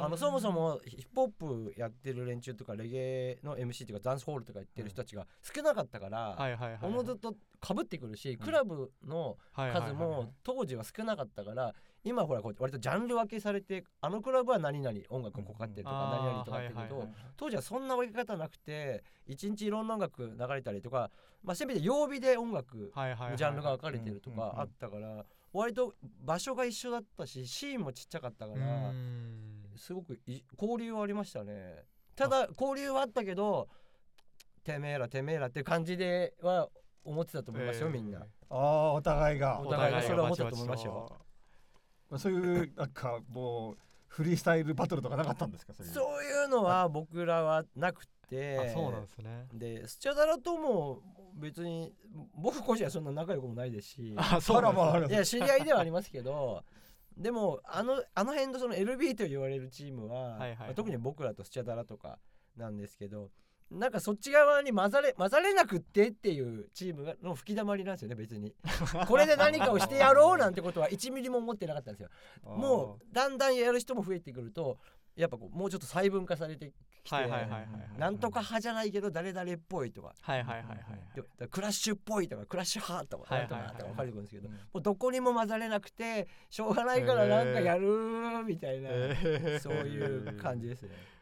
[0.09, 1.29] のそもそもヒップホッ
[1.69, 21.11] プやってる連中とかレゲエの MC とかダンスホールとか行ってる人たちが少なかったから、はいはいはいおのずとかぶってくるし、クラブの数も当時は少なかったから今ほらこう割とジャンル分けされてあのクラブは何々音楽がかかってるとか何々とかっていうけど当時はそんな分け方なくて一日いろんな音楽流れたりとか
[21.43, 29.57] まあせめて曜日で音楽はいはいはいジャンルが分かれてるとかあったから割と場所が一緒だったしシーンもちっちゃかったからん。
[29.75, 31.85] すごくい交流はありましたね。
[32.15, 33.67] ただ交流はあったけど
[34.63, 36.69] てめえらてめえらっていう感じでは
[37.03, 37.93] 思ってたと思いますよ、えー。
[37.93, 38.19] みんな。
[38.19, 39.61] ああお互いが。
[39.61, 41.26] お互いがそれは思ったと思いますよ
[42.17, 45.73] そういうなんかもうフリースタイルバトルとかなかったんですか？
[45.73, 45.93] そういう。
[45.93, 48.59] そういうのは僕らはなくて。
[48.59, 49.47] あそうなんですね。
[49.53, 51.01] でスチャダラとも
[51.35, 51.93] 別に
[52.35, 54.13] 僕個人はそんな仲良くもないですし。
[54.17, 56.63] あそうなんいや知り合いではありますけど
[57.15, 62.19] でもあのあの辺のその LB と言われるチームは、はいはいまあ特に僕らとスチャダラとか
[62.57, 63.29] なんですけど
[63.71, 68.53] なんかそっち側に混ざれ混ざれなくってっていうチームがの吹き溜まりなんですよね別に。
[69.07, 72.09] これで何かをしてやろうなんてことは1ミリも思ってなかったんですよ。
[72.43, 74.77] もうだんだんやる人も増えてくると
[75.17, 76.71] やっぱこうもうちょっと細分化されて
[77.03, 77.15] きて、
[77.97, 80.13] なんとか派じゃないけど誰々っぽいとか。
[81.49, 91.16] クラッシュっぽいとかクラッシュ派とかなんとかとか分かるんですけど、うんもうどこにも混ざれなくてしょうがないからなんかやるみたいな、えー そういう感じですね。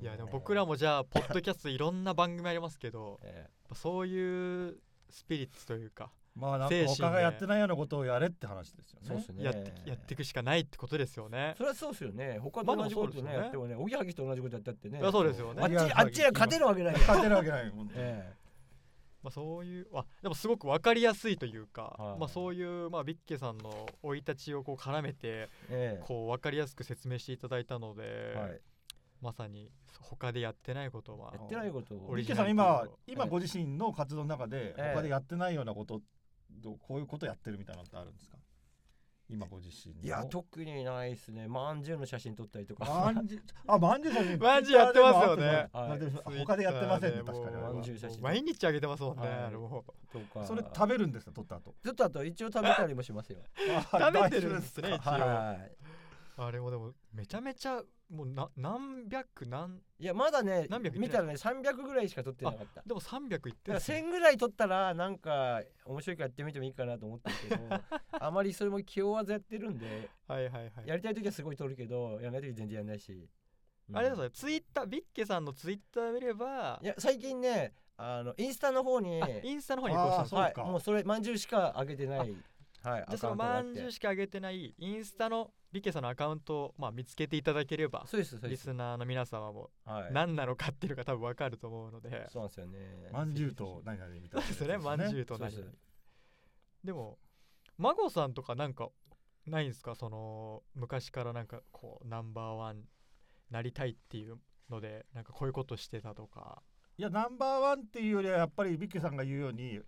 [0.00, 4.78] いやでも僕らもじゃあポッドキャストいろんな番組ありますけどえそういう
[5.10, 7.02] スピリッツというかまあなんか精神で。
[7.04, 9.06] 他がやってないようなことをやれって話ですよね。
[9.06, 9.44] えそうですね。
[9.44, 11.54] やってやっていくしかないってことですよね。
[11.56, 12.38] それはそうですよね。
[12.42, 15.00] 他と同じことね、まあやってもね、おぎやはぎと同じことやったってね。
[15.00, 15.62] そうですよね。
[15.62, 16.92] あっちあっちら勝てるわけない。
[16.92, 16.98] よ。
[16.98, 18.32] 勝てるわけないよ本当にえ。
[19.22, 22.18] まあ、そういうあでもすごく分かりやすいというか、はい。
[22.18, 26.02] まあ、そういう、まあ、ビッケさんの生い立ちをこう絡めてええ。
[26.04, 28.60] こう分かりやすく説明していただいたので、えはい。
[29.24, 31.94] まさに他でやってないことはやってないこと。
[31.94, 32.10] を。
[32.10, 34.92] オリさん今今ご自身の活動の中でええ。
[34.94, 36.02] 他でやってないようなこと
[36.50, 38.36] どうこういうことやってるみたいなのってあるんですか？
[39.30, 40.02] 今ご自身の。
[40.02, 41.48] いや特にないですね。
[41.48, 42.84] まんじゅうの写真撮ったりとか。
[42.84, 44.38] まんじゅう あまんじゅう写真。
[44.38, 45.70] まんじゅうやってますよね。
[45.72, 46.20] あでも。
[46.44, 48.20] 他でやってませんね確かにまんじゅう写真。
[48.20, 50.12] 毎日あげてますもんね、はい。
[50.12, 50.44] とか。
[50.44, 51.74] それ食べるんですか撮った後。
[51.82, 53.38] ずっとあと一応食べたりもしますよ。
[53.90, 55.10] 食べてるんですね一応。
[55.10, 55.72] はい。
[56.36, 62.82] あれもでもめちゃめちゃもうな何百何いやまだね何百見たらね300ぐらいしか撮ってなかった。
[62.84, 67.68] でも300いってるね1000ぐらい撮ったらなんか面白いからやってみてもいいかなと思ってるけど
[68.12, 70.86] あまりそれも気負わずやってるんではいはいはい。
[70.86, 73.28] やりたい時はすごい撮るけどやらない時全然やらないし、
[73.88, 73.96] うん。
[73.96, 88.50] あれですよねツイッタービッケさんのツイッター見ればいや最近ねあのインスタの方にあインスタの方に更新してあーそうかはい、もうそれまんじゅうしか上げてないはいじゃあそのまんじゅうしか上げてないインスタのビッケさんのアカウントを、まあ、見つけていただければそうですそうです。
[88.50, 90.12] リスナーの皆様もはい。
[90.12, 92.28] 何なのかっていうのが多分わかると思うので。
[92.30, 92.78] そうなんですよね。
[93.12, 94.78] まんじゅうと何々みたいなやつそうですね。
[94.84, 95.76] まんじゅうと何そうです。
[96.84, 97.18] でも
[97.78, 98.88] 孫さんとかなんか
[99.46, 99.96] ないんですか？
[99.96, 102.84] その昔からなんかこうナンバーワン
[103.50, 104.38] なりたいっていう
[104.70, 106.62] のでなんかこういうことしてたとか。
[106.96, 109.80] いやナンバーワンっていうよりはやっぱりビッケさんが言うように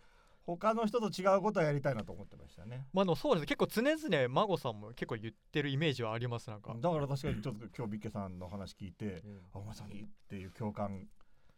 [0.47, 2.87] 他の人と違うことはやりたいなと思ってましたね。
[2.93, 3.47] まあでもそうですね。
[3.47, 6.75] 結構常々孫さんも結構言ってるイメージはありますなんか。
[6.79, 9.41] だから確かにちょっと今日ビッケさんの話聞いてうん。
[9.55, 11.09] あまさにっていう共感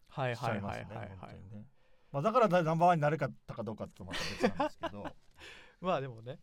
[0.08, 1.66] はいしちゃはいいますねはいはいはい本当にね。
[2.12, 5.04] まあだからナンバーワンになれかったかどうかってまた別なんですけど。
[5.80, 6.38] まあでもね。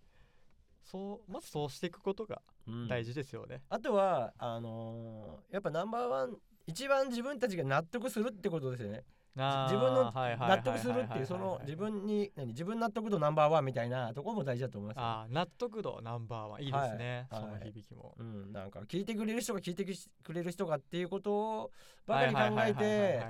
[0.83, 9.03] そうまずそうしていくことがうん大事ですよね、あとはあのーやっぱナンバーワン一番自分たちが納得するってことですよね
[9.35, 21.71] 自分の納得するっていうその自分に何自分納得度ナンバーワンみたいなところも大事だと思いますよあー納得度ナンバーワンいいですね、はいその響きも、うん、なんか聞いてくれる人が聞いてくれる人がっていうことを
[22.07, 23.21] ばかり考えて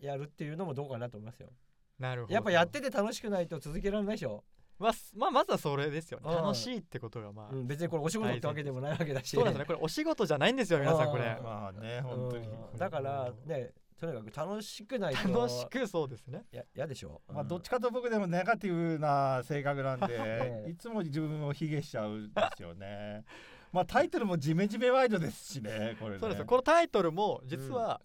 [0.00, 1.50] やるっていうのもどうかなと思いますよ。
[1.98, 4.44] なるほどやっぱやってて楽しくないと続けられないでしょ。
[4.78, 9.34] まあ、すまあまずはそれですよねうん楽しいってことがまあ、うん、別にこれお仕事ってわけでもないわけだし。
[9.34, 16.44] そうですねこれお仕事じゃないんですよ皆さんこれうんまあね本当にうんだからね、とにかく楽しくないと楽しくそうですね。
[16.52, 17.22] や嫌でしょ。
[17.28, 17.48] まあうん。
[17.48, 20.70] どっちかと僕でもネガティブな性格なんで ええ。
[20.70, 23.24] いつも自分を卑下しちゃうんですよね。
[23.72, 26.18] まあタイトルもジメジメワイドですしねこれね。
[26.20, 26.46] そうですよ。
[26.46, 28.00] このタイトルも実は、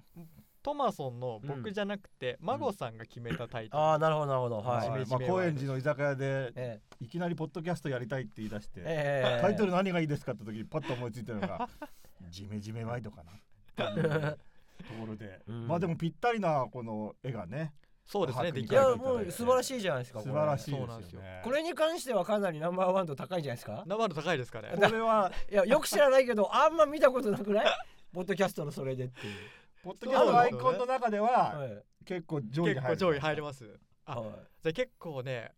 [0.63, 2.45] トマソンの僕じゃなくて、ん。
[2.45, 4.57] 孫さんが決めたタイトル、ああなるほどなるほど。
[4.59, 4.89] はい。
[4.89, 9.35] はいまあ高円寺の居酒屋でえいきなりポッドキャストやりたいって言い出して、ええ。
[9.39, 11.67] えタイトル何がいいですかって時にパッと思いついたのが
[12.29, 13.31] ジメジメワイドかな
[14.83, 15.67] ところで、うん。
[15.67, 17.73] まあでもぴったりなこの絵がね。
[18.05, 18.51] そうですね。
[18.51, 21.21] 出来上もう素晴らしいじゃないですかこれ素晴らしいですよそうなんですよ。
[21.21, 23.83] ねこれに関してはかなりナンバーワン度高いんじゃないですか。
[23.87, 24.69] 生度高いですかね。
[24.75, 27.65] これはいやよく知らないけどあんま見たことなくない？
[28.11, 29.35] ポッドキャストのそれでっていう。
[29.83, 31.83] ポッドキャストのアイコンの中でははい。
[32.05, 33.79] 結構上位に入る結構上位入ります。
[34.05, 35.51] あはじゃあ結構ね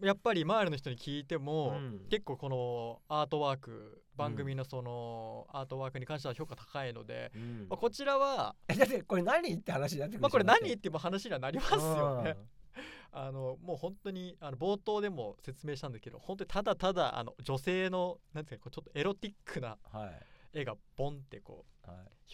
[0.00, 2.06] やっぱり周りの人に聞いても、うん。
[2.10, 7.66] 結構このアートワーク番組のそのアートワークに関しては評価高いので、いうん。
[7.68, 12.36] まあ、こちらは、えだってこれ何って話になってくるまあ、これ何言っっても話にはなりますよね。
[13.16, 20.26] あのもう本当にあの冒頭でも説明したんだけど本当にただただあの女性のなんていうかちょっとエロティックなはい。
[20.52, 21.73] 絵がボンってこうはい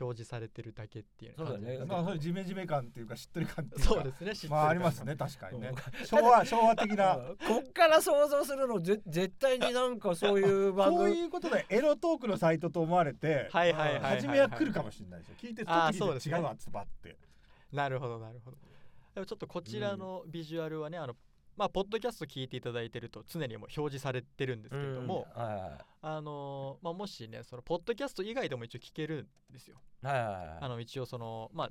[0.01, 1.59] 表示されてるだけっていうそうだね。
[1.59, 5.73] 感じですまあそういうジメジメ感っていうかしっとり感っていうかそうですね知っまあありますね確かにね。
[6.01, 6.03] う。
[6.03, 7.17] ん昭和昭和的な。
[7.19, 15.35] うんこっから想像するのぜ絶対になんかそういう番そう組いうことでエロトークのサイトと思われてはいはいはい初めは来るかもしれないですよ。
[15.41, 16.35] 聞いてちょっあーとそうですね。
[16.37, 17.19] 聞いて違うわっつばって。
[17.73, 18.57] なるほどなるほど。
[19.15, 21.17] でもちょっとこちらのビジュアルはね、あの
[21.61, 29.77] まあポッドキャスト聞いていただいてると常にもう表示されてるんですけれども、うんはあのーまあもしねそのポッドキャスト以外でも一応聞けるんですよ。
[30.03, 30.59] いはいはいはい。
[30.63, 31.71] あの一応そのまあ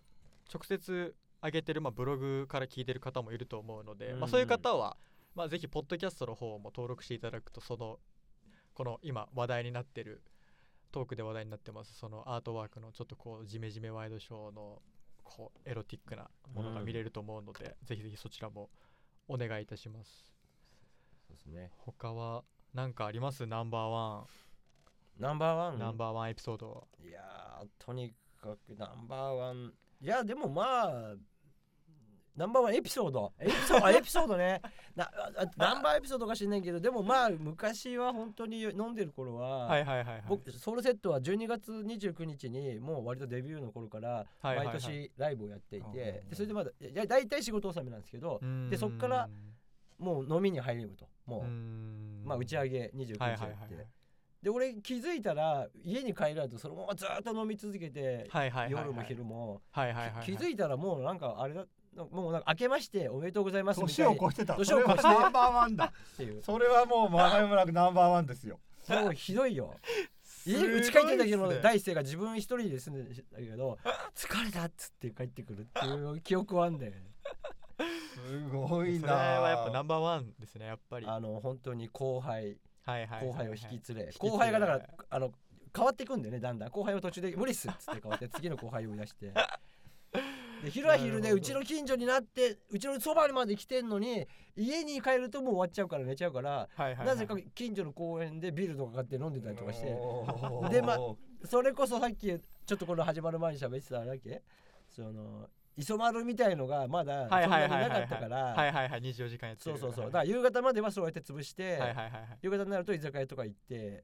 [0.53, 4.95] 直接上げてるまあブログから聞いてる方もいると思うので、うんうんまあそういう方は
[5.33, 7.97] まあぜひポッドキャストの方も登録していただくとその
[8.75, 10.21] この今話題になってる
[10.91, 14.83] トークで話題になってますそのアートワークのちょっとこうジメジメワイドショーの
[15.23, 18.69] こうエロティックなものが見れると思うので、ぜひぜひそちらも
[19.29, 20.33] お願いいたします。
[21.27, 21.71] そうですね。
[21.77, 23.45] 他は何かあります？
[23.45, 24.27] ナンバーワ
[25.17, 25.79] ナンバーワン、ン？
[25.79, 26.87] ナンバーワンエピソード。
[27.07, 29.71] いやーとにかくナンバーワン。
[30.01, 31.15] いやでもまあ
[32.39, 33.33] ナンバーワンエピソード。
[33.37, 34.61] エピソードあエピソードね。
[34.95, 35.11] な
[35.57, 40.23] ナンバーエピソードか知んないけどでもまあ昔は本当に飲んでる頃は、はいはいはいはい。
[40.25, 44.65] 僕ソウルセットは12月29日にもう割とデビューの頃からはいはいはい。
[44.67, 45.93] 毎年ライブをやっていて、うん。
[46.29, 49.29] でそれでまだいや大体仕事納めなんですけどでそっから
[49.97, 51.09] もう飲みに入ると。
[51.25, 51.43] もう、
[52.25, 53.87] まあ打ち上げ29日やって、はいはいはいはい。
[54.41, 58.85] で俺気づいたら家に帰らずそのままずっと飲み続けて、はいはいはいはい。
[58.85, 60.25] 夜も昼も、はいはいはいはい。
[60.25, 64.55] 気づいたらもうなんかあれだもうなんか明けましておめでとうございますみた年を越してた。
[64.55, 65.01] 年を越して。
[65.01, 65.93] それはナンバーワンだ。
[66.13, 66.41] っていう。
[66.41, 68.59] それはもうまがいもなくナンバーワンですよ。
[68.89, 69.75] もうひどいよ。
[70.45, 71.01] 家 すごいっすね。
[71.01, 73.77] 家帰ってた時の第一声が自分一人で住んでたけど
[74.15, 77.03] 疲れたっつって帰ってくるっていう記憶はあんだよね。
[78.15, 81.05] すごいそなれはやっぱナンバーワンですねやっぱり。
[81.07, 82.57] あの本当に後輩。
[82.85, 83.27] はいはいはいはい。
[83.27, 84.13] 後輩を引き連れき連れ。
[84.13, 85.31] 後輩がだからあの
[85.75, 86.69] 変わっていくんだよねだんだん。
[86.69, 89.33] 後輩を途中で無理っすっつって変わって次の後輩を出して
[90.63, 91.35] で昼は昼でなるほど。
[91.37, 97.07] うちの近所になってうちのそばまで来てんのに家に帰るともう終わっちゃうから寝ちゃうからはいはいはい。
[97.07, 99.87] なぜか近所の公園でビールとか買って飲んでたりとかして。
[100.69, 100.97] でま
[101.45, 104.41] それこそさっきちょっとこの始まる前に喋ってたあれだっけ？
[104.89, 107.89] その磯丸みたいのがまだそんないになはいはい。
[107.89, 108.37] かったから。
[108.37, 109.01] はいはいはい。
[109.01, 109.95] 24時間やってるそうそうそう。
[109.95, 112.11] だはから夕方まではそうやって潰して、いはいはいはい。
[112.41, 114.03] 夕方になると居酒屋とか行って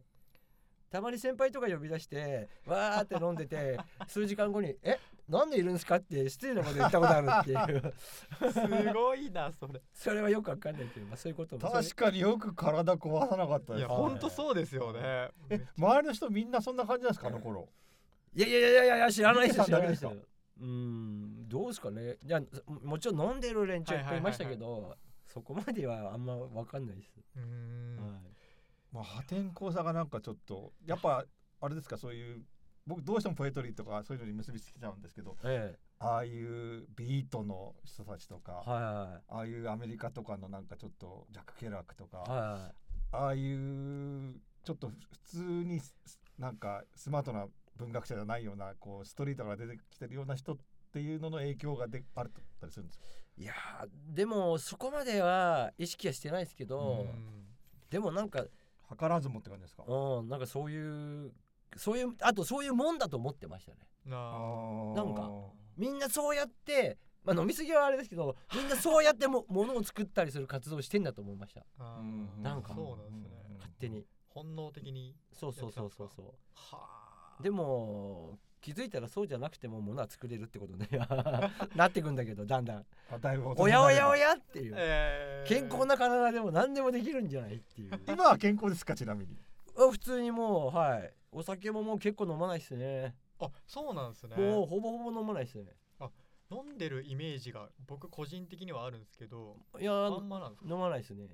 [0.90, 4.98] たまに先輩とか呼び出してわーって飲んでて 数時間後に「え？
[5.28, 7.94] なんでいるんですか?」って失礼なこと言ったことあるっていう。
[8.52, 9.82] すごいなそれ。
[9.94, 15.30] それはよくわかんないけど、まあ、そういうことも確かによく体壊さなかったですいやほんとそうですよね。
[15.50, 17.68] え周りの人みんなそんな感じなんですかあの頃？
[18.34, 20.14] いやいやいやいやいや知らないですよ知らないですよ。
[20.58, 22.18] うーんどうですかね。
[22.24, 22.42] いや
[22.84, 27.98] もちろん飲んでる連中いっぱいいましたけど、そこまではあんまわかんないです、うーん。
[27.98, 28.22] はい。
[28.92, 31.26] まあ破天荒さがなんかちょっとやっぱ
[31.62, 32.44] あれですかそういう
[32.88, 42.72] 僕どうしてもポエトリーとかそういうのに結びつけちゃうんですけどえああいうビートの人たちとか、えはああいうアメリカとかのなんかちょっとジャック・ケラークとか、いは
[43.12, 45.96] ああいうちょっと普通にす
[46.38, 50.58] なんかスマートな文学者じゃないようなこうストリートから出てきてるような人っ
[50.92, 53.02] ていうのの影響がであるったりするんですよ。
[53.38, 57.46] いいやーでもそこまでは意識はしてないですけど、うん
[57.90, 58.50] でもなんか図
[59.08, 59.84] らずもって感じですか？
[59.88, 61.32] うんなんかそういう
[61.76, 63.78] そういうあとそういうもんだと思ってましたね。
[64.06, 64.16] な
[65.04, 65.32] んか
[65.78, 71.66] みんなそうやってまあ飲みすぎはあれですけど みんなそうやってもものを作ったりする活動をしてんだと思いました。
[72.42, 73.46] なんかそうなんですね。
[73.50, 74.06] うん勝手に。
[74.30, 76.10] 本能的にそうそうそうそう。
[76.16, 77.44] そうはあ。
[77.44, 80.88] でも気づいたらそうじゃなくても物は作れるってことね
[81.76, 82.86] なってくんだけどだんだん。
[83.58, 84.76] おやおやおやっていう。
[84.78, 85.48] えー。
[85.48, 88.02] 健康な体でも何でもできるんじゃないっていう。
[88.08, 89.38] 今は健康ですかちなみに？
[89.78, 93.14] あ普通にもうはいお酒ももう結構飲まないっすね。
[93.40, 94.36] あそうなんですね。
[94.38, 95.66] もうほぼほぼ飲まないっすね。
[96.52, 100.74] 飲んでるイメージが僕個人的にはあるんですけどいやあーんまなんですか？
[100.74, 101.28] 飲まないっすね。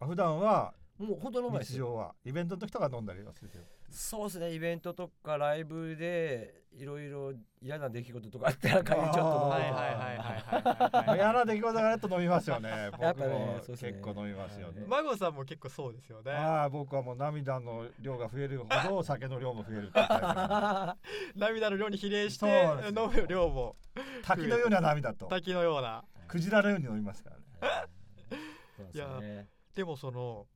[0.00, 2.14] あ普段はもうほんと飲まない日常は。
[2.24, 3.64] イベントの時とか飲んだりはするけど。
[3.90, 7.32] そうですねイベントとかライブでいろいろ
[7.62, 12.68] 嫌な出来事とかあったら帰りちょっとはいはいはいはいはいはい嫌な出来事があると飲みますよね。
[12.68, 13.92] やっぱね僕もそうっすね。
[13.92, 14.80] 結構飲みますよね。
[14.80, 16.32] はいマゴさんも結構そうですよね。
[16.32, 19.92] ああ僕はもう涙の量が増えるほど酒の量も増える
[21.36, 22.46] 涙の量に比例して
[22.88, 23.76] 飲む量も。
[24.22, 25.26] 滝のような涙と。
[25.26, 26.04] 滝のような。
[26.26, 27.42] クジラのように飲みますからね。
[28.76, 30.46] そうなんですよねでもその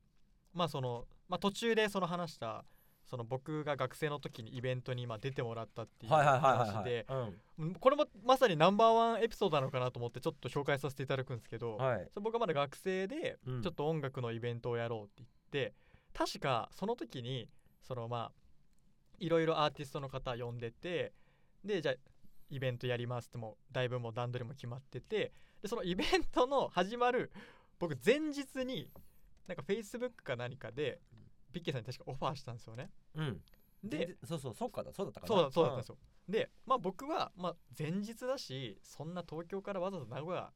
[0.53, 2.65] まあその、まあ、途中でその話した
[3.05, 7.05] その僕が学生の時にイベントにまあ出てもらったっていう話で
[7.79, 13.61] これもまさにナンバーワンエピソードなのかなと思ってちょっと紹介させていただくんですけど、うんはい僕はまだ学生でうん。
[13.61, 15.73] ちょっと音楽のイベントをやろうって言って、
[16.13, 17.49] 確かその時に
[17.81, 18.31] そのまあ
[19.19, 21.13] いろいろアーティストの方呼んでて
[21.63, 21.95] でじゃあ
[22.49, 25.31] イベントやりますってもうだいぶもう段取りも決まってて
[25.61, 27.31] でそのイベントの始まる
[27.79, 28.89] 僕前日に
[29.47, 30.99] なんか Facebook か何かで
[31.51, 32.89] ビッケーさんに確かオファーしたんですよね。
[33.15, 33.41] うん。
[33.83, 35.27] ででそうそうそうかだそうだったかな。
[35.27, 35.97] そうだそうだったんですよ、
[36.29, 40.51] でまあ僕はまあ前日だしそんな東京からわざわざ名古屋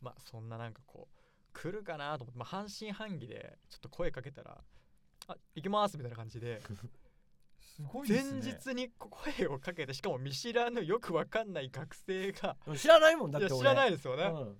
[0.00, 1.18] まあそんななんかこう
[1.52, 4.58] 来るかなと思って、まあ、半信半疑でちょっと声かけたら
[5.28, 6.60] 「あ行きます」みたいな感じで
[7.62, 8.58] すごいで前すね。
[8.60, 14.58] 日に声をかけてしかも見知らぬよくわかんない学生がうん知らないもんだって知らないですよね、うん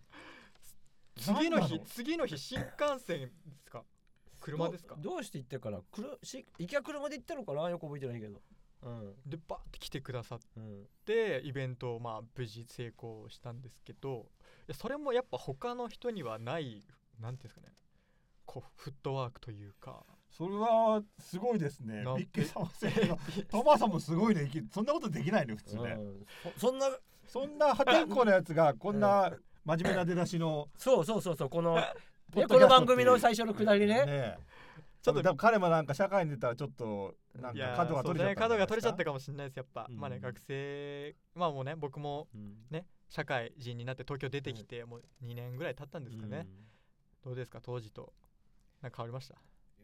[1.17, 3.29] 次の日次の日新幹線で
[3.63, 3.83] すか？
[4.41, 4.97] 車ですか？
[4.97, 7.71] どどうして行ってるかなくるし行きは車で行ったのかな？
[7.71, 8.41] よく覚えてないけど。
[8.83, 9.15] うん。
[9.25, 10.85] でバーって来てくださっうん。
[11.07, 14.27] でイベントをまあ無事成功したんですけど
[14.69, 16.85] いやそれもやっぱ他の人にはない
[17.21, 17.75] なんていうんですかね。
[18.45, 20.05] こうフットワークというか。
[20.31, 22.03] それはすごいですね。
[22.19, 23.19] ビッケさんはせーの。
[23.49, 25.83] トマさんもすごいねそんなことできないね普通ね。
[25.93, 26.27] うん。
[26.59, 26.91] そそんな
[27.27, 29.33] そんな破天荒なやつがこんな
[29.65, 30.69] 真面目な出だしの。
[30.77, 31.77] そうそうそうそうこの
[32.49, 34.05] この番組の最初のくだりね。
[34.05, 34.39] ね
[35.03, 39.97] ちょっと多分彼もなんか社会に出たらちょっとなんいやか角が取れちゃった角が取れちゃったかもしれないですやっぱ、うん。
[39.99, 42.57] まあね学生まあもうね僕もうん。
[42.71, 46.49] ね社会人になって東京出てきてもう2年ぐらい経ったんですかね、
[47.23, 48.13] どうですか当時と。
[48.81, 49.37] なんか変わりました？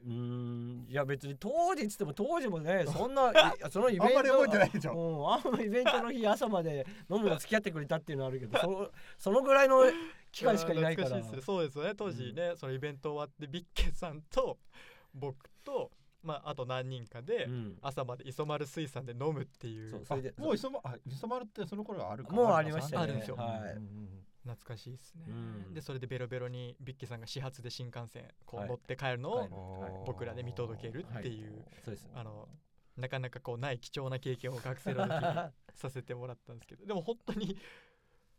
[0.06, 3.34] うんうんいや別に当時っつっても当時もね そんない
[3.70, 4.92] そのイベントあんまり覚えてないでしょ。
[4.92, 9.84] うん、あのイベントの日朝まで飲むの付き合ってくれたっていうのはあるけど そそのぐらいの
[10.32, 11.22] 期間しかいないから。
[11.42, 11.94] そうですよね。
[11.94, 14.58] 当時ね、そのイベント終わってビッケさんと
[15.14, 15.90] 僕と
[16.22, 17.78] まああと何人かで、うん。
[17.82, 19.90] 朝まで磯丸水産で飲むっていう。
[19.90, 20.70] そうそれであもう磯
[21.26, 22.32] 丸ってその頃はあるか。
[22.32, 23.04] もうありましたよね。
[23.04, 23.36] あるんですよ。
[23.36, 23.58] はい。
[23.58, 25.30] うんうん懐かしいですね、う
[25.70, 25.74] ん。
[25.74, 32.48] でそれでベロベロにビッケさんが始発で新幹線こうはい乗って帰るのを僕らで見届けるっていう、そうですあの
[32.96, 35.20] なかなかこうない貴重な経験を学生の時に
[35.74, 37.56] させてもらったんですけどでも本当に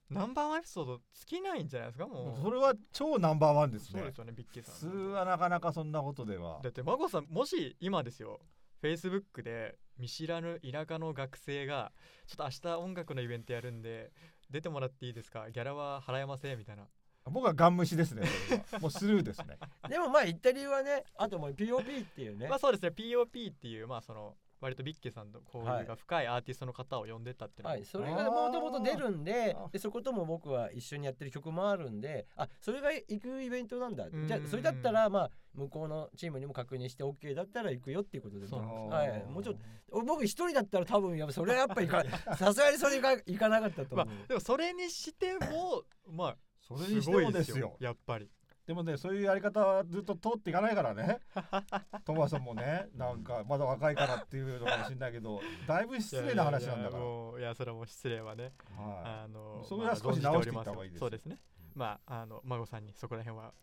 [0.09, 2.05] ナンバーワンエピソード尽きないんじゃないですか？
[2.05, 2.43] もう。
[2.43, 4.01] それは超ナンバーワンですね。
[4.01, 6.59] そうですよねビッケさ普ん通はなかなかそんなことでは。
[6.61, 8.41] だって孫さんもし今ですよ
[8.83, 11.93] Facebook で見知らぬ田舎の学生が
[12.27, 14.11] ちょっと明日音楽のイベントやるんで
[14.51, 15.49] 出てもらっていいですか？
[15.49, 16.83] ギャラは払えませんみたいな。
[17.25, 18.79] 僕はガン無視ですねそれは。
[18.79, 19.57] もうスルーですね。
[19.87, 22.47] でもまあ言った理由はねあともう POP っていうね。
[22.47, 25.81] まあそうですね POP っていうまあその割とビッケさんと交はい。
[25.81, 34.07] 流が深いアーティストの方を呼んでったっていうのもはい、それがもともと出るんででそことも僕は一緒にやってる曲もあるんであそれが行くイベントなんだ。
[34.11, 34.27] うん。
[34.27, 42.03] じゃあそれだったらまあ向こうのチームにも確認して OK だったら行くよっていうことではい、もうちょっと僕一人だったら多分やっぱそれはやっぱ行か
[42.35, 48.29] さすがにそれが行かなかったとま思う、あでもそれにしてもまあそれにしてすごいでもですよやっぱり
[48.71, 51.19] でもねそういうやり方はずっと通っていかないからね。
[52.05, 57.39] トマさんもねなんかまだ若いからっていうのかもしれないけどだいぶ失礼な話なんだから。
[57.39, 58.53] いやそれはもう失礼はね。
[58.77, 61.37] はあのそれは少し直していった方がいいですそうですね。
[61.75, 63.53] まああの孫さんにそこら辺は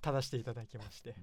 [0.00, 1.14] 正していただきまして、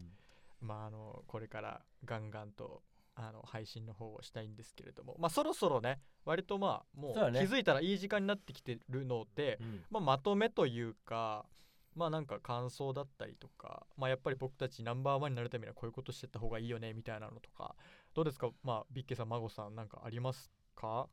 [0.61, 2.83] まああのこれからガンガンと
[3.15, 5.15] あの配信の方をしたいんですけれども。
[5.17, 9.83] まあそろそろね割とまあもう気づいたらいい時間になってきてるので、うん。
[9.89, 11.47] まあ、まとめというか
[11.95, 17.75] まあなんか感想だったりとか、まあ、やっぱり僕たちナンバーワンになるためにはこういうことしてった方がいいよねみたいなのとか
[18.13, 18.49] どうですか？
[18.63, 21.07] まあビッケさん孫さんなんかありますか？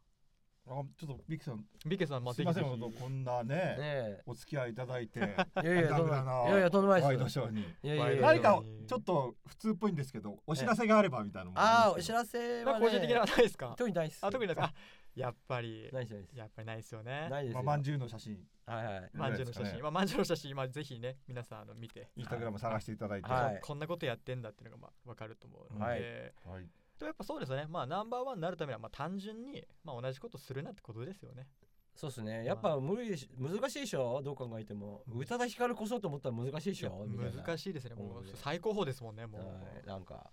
[0.65, 1.65] あちょっとビッキさん。
[1.87, 7.63] ビッケさんまあすいませんこんなねねお付き合いいただいてえいやいやとんでもないやいやとんでもないワイですドショーに。
[7.63, 13.75] いやいやいや何かちょっと普通っぽいんですけどお知らせがあればみたいなああお知らせは、なんかね、個人的にはないですか？
[13.77, 14.19] 特にないっす。
[14.23, 14.73] あ特にないですか？
[14.73, 14.75] あ
[15.15, 16.37] やっぱりないですないです。
[16.37, 17.29] やっぱりないですよね。
[17.31, 17.63] ないですよ。
[17.63, 18.39] まあまんじゅうの写真。
[18.67, 19.11] はいはい。
[19.13, 23.31] まんじゅうの写真、まあまんじゅうの写真今ぜひね皆さんあの見てインスタグラム探していただいて。
[23.31, 23.61] はい。
[23.63, 26.01] こんなことやってんだっていうのがまあわかると思うので、はい。
[26.01, 26.65] はい。
[26.99, 27.67] でもやっぱそうですよね。
[27.69, 31.49] まあナンバーワンになるためにはまあ単純にまあ同じことするなってことですよね。
[31.95, 32.47] そうっすね。
[32.47, 34.23] やっぱ無理でし難しいでしょ？
[34.25, 35.03] どう考えても。
[35.09, 37.05] 宇多田ヒカルこそと思ったら難しいでしょ？
[37.07, 37.43] みたいな。
[37.43, 37.95] 難しいですね。
[37.97, 39.53] もううん最高峰ですもんねもう、は
[39.85, 39.87] い。
[39.87, 40.31] なんか、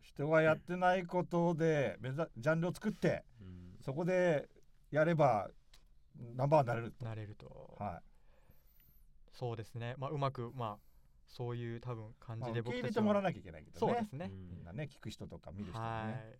[0.00, 1.98] 人がやってないことで
[2.36, 3.24] ジャンルを作って。
[3.40, 4.48] うんそこで
[4.90, 5.50] やれば
[6.36, 8.02] ナンバーワンになれるなれると、は
[9.32, 9.94] そうですね。
[9.98, 10.78] まあうまくまあ
[11.26, 13.00] そういう多分感い、まあ、じで受け入僕たちは。
[13.00, 13.92] れてもらわなきゃいけないけどね。
[13.92, 14.64] そうですね、みん。
[14.64, 16.32] なね聞く人とか見る人もはね。
[16.36, 16.38] い。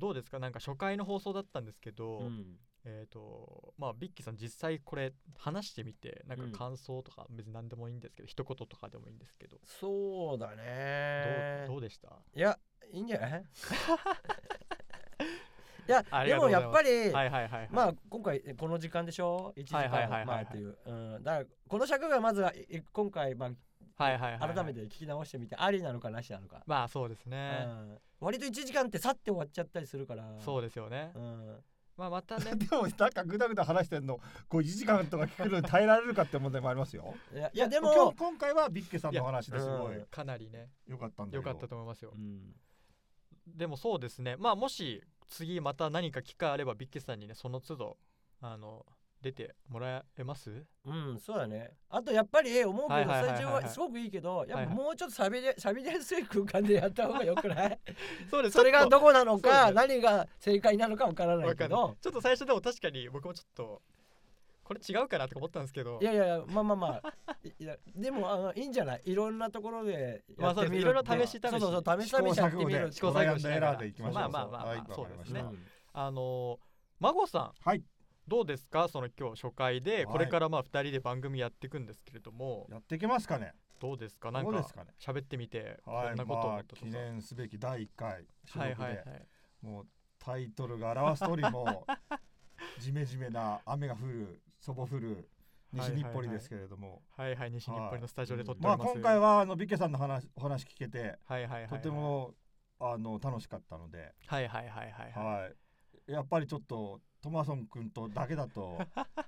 [0.00, 0.38] どうですか？
[0.38, 2.56] なんか初回の放送だったんですけど、うん。
[2.84, 12.08] えっ、とまあビッキーさん実際これ話してみてなんか感想とか別に何でもいいんですけど、一言とかでもいいんですけど、そうだねどうどうでした？
[12.34, 12.58] いや
[12.90, 13.44] いいんじゃない？
[15.88, 17.68] いやでもやっぱり、はいはいはいはい。
[17.70, 20.64] まあ今回この時間でしょ？1時間はいはいはいはいはい前ってい。
[20.64, 22.52] う、うん、だからこの尺がまずは
[22.92, 24.54] 今回、まあ、はいはいはいはい。
[24.54, 30.24] 改めて聞き直してみてありなのかなしなのか、まあそうですね、うん、割と1時間ってさって終わっちゃったりするから。
[30.44, 31.56] そうですよね、うん、
[31.96, 32.52] まあまたね。
[32.56, 34.18] でもなんかぐだぐだ話してんの
[34.48, 37.14] こう1時間とか聞くのに耐えられるかって問題もありますよ。
[37.32, 39.96] いやいやで今も日、今回はビッケさんの話ですごい。
[39.96, 40.68] いやかなりね。
[40.86, 41.48] 良かったんだけど。
[41.48, 42.12] 良かったと思いますよ。
[42.14, 42.54] うん、
[43.46, 44.36] でもそうですね。
[44.36, 47.96] まあもし次また何か機会あればビッキーさんにねその都度
[48.40, 48.84] あの
[49.20, 50.64] 出てもらえます？
[50.84, 51.72] うん、そうだね。
[51.90, 57.78] あとやっぱり思うけどスタジオはすごくいいけどやっぱもうちょっとしりしゃべりやすい空間でやった方がよくない？
[58.30, 58.52] そうです。
[58.56, 61.96] それがどこなのか、何が正解なのかわからないけど。
[62.00, 63.82] ちょっと最初でも確かに僕もちょっと
[64.68, 65.98] これ違うかなとか思ったんですけど。
[66.00, 67.36] いやいやいやまあまあまあ。
[67.58, 69.02] いやでもあのいいんじゃない？
[69.06, 71.40] いろんなところでまあそみるいろいろ試し試し。
[71.40, 74.64] そうそうそう試し試しやってみる試行錯誤しながらエラーでいきまあまあまあまあ。
[74.66, 75.40] はいそうですね。
[75.42, 76.56] わかりましあのー
[77.00, 77.52] 孫さん。
[77.64, 77.82] はい。
[78.26, 78.88] どうですか？
[78.88, 80.04] その今日初回ではい。
[80.06, 82.66] これからまあ2人で番組やっていくんですけれども。
[82.68, 83.52] たやっていけますかね？
[83.80, 84.30] どうですか？
[84.32, 84.84] なんかどうですか？
[84.84, 86.82] ね喋ってみてこはいんなこと思まあったとか。
[86.82, 89.26] 記念すべき第1回収録ではいはいはい。
[89.62, 89.86] もう
[90.18, 91.86] タイトルが表す通りも
[92.80, 95.28] ジメジメな雨が降るそぼ降る
[95.72, 101.68] 西日暮里ですけれども、はいはい西日暮里のスタジオで撮っておまあります今回はあのビッケさんの話お話聞けてはいはいはいはい。
[101.68, 102.34] とても
[102.80, 105.34] あの楽しかったので、はいはいはいはいはい。
[105.42, 105.48] は
[106.08, 108.78] い、やっぱりちょっとトマソン君とだけだと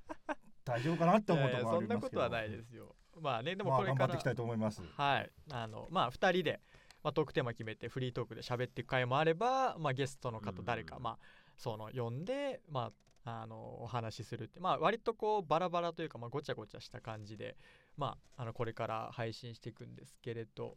[0.64, 1.94] 大丈夫かなって思うところありますけど。
[1.94, 2.94] なことはないですよ。
[3.20, 4.82] まあねでもまあこれから頑張っていきたいと思います。
[4.82, 5.30] はい。
[5.52, 6.60] あのまあ2人で、
[7.02, 11.02] まあ、トークテーマ決めてフリートークで喋っていく回もあれば、まあ、ゲストの方誰か、うん。
[11.02, 11.18] まあ
[11.56, 12.92] その呼んでまあ
[13.24, 14.60] あのお話しするって。
[14.60, 17.56] まあ割とこうバラバラというか、まあ、ごちゃごちゃした感じで
[17.96, 20.76] まああのこれから配信していくんですけれど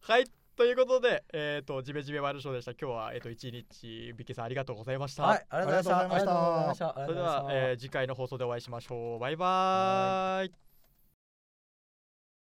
[0.00, 0.24] はい、
[0.56, 2.72] ということで、えっ、と、ジメジメワイルドショーでした。
[2.72, 5.24] 今日は、えっ、と、一日、ビッキーさんありがとうございました。
[5.24, 9.18] はいありがとうございましたそれでは、えー次回の放送でお会いしましょう。
[9.18, 10.73] バイバーイ。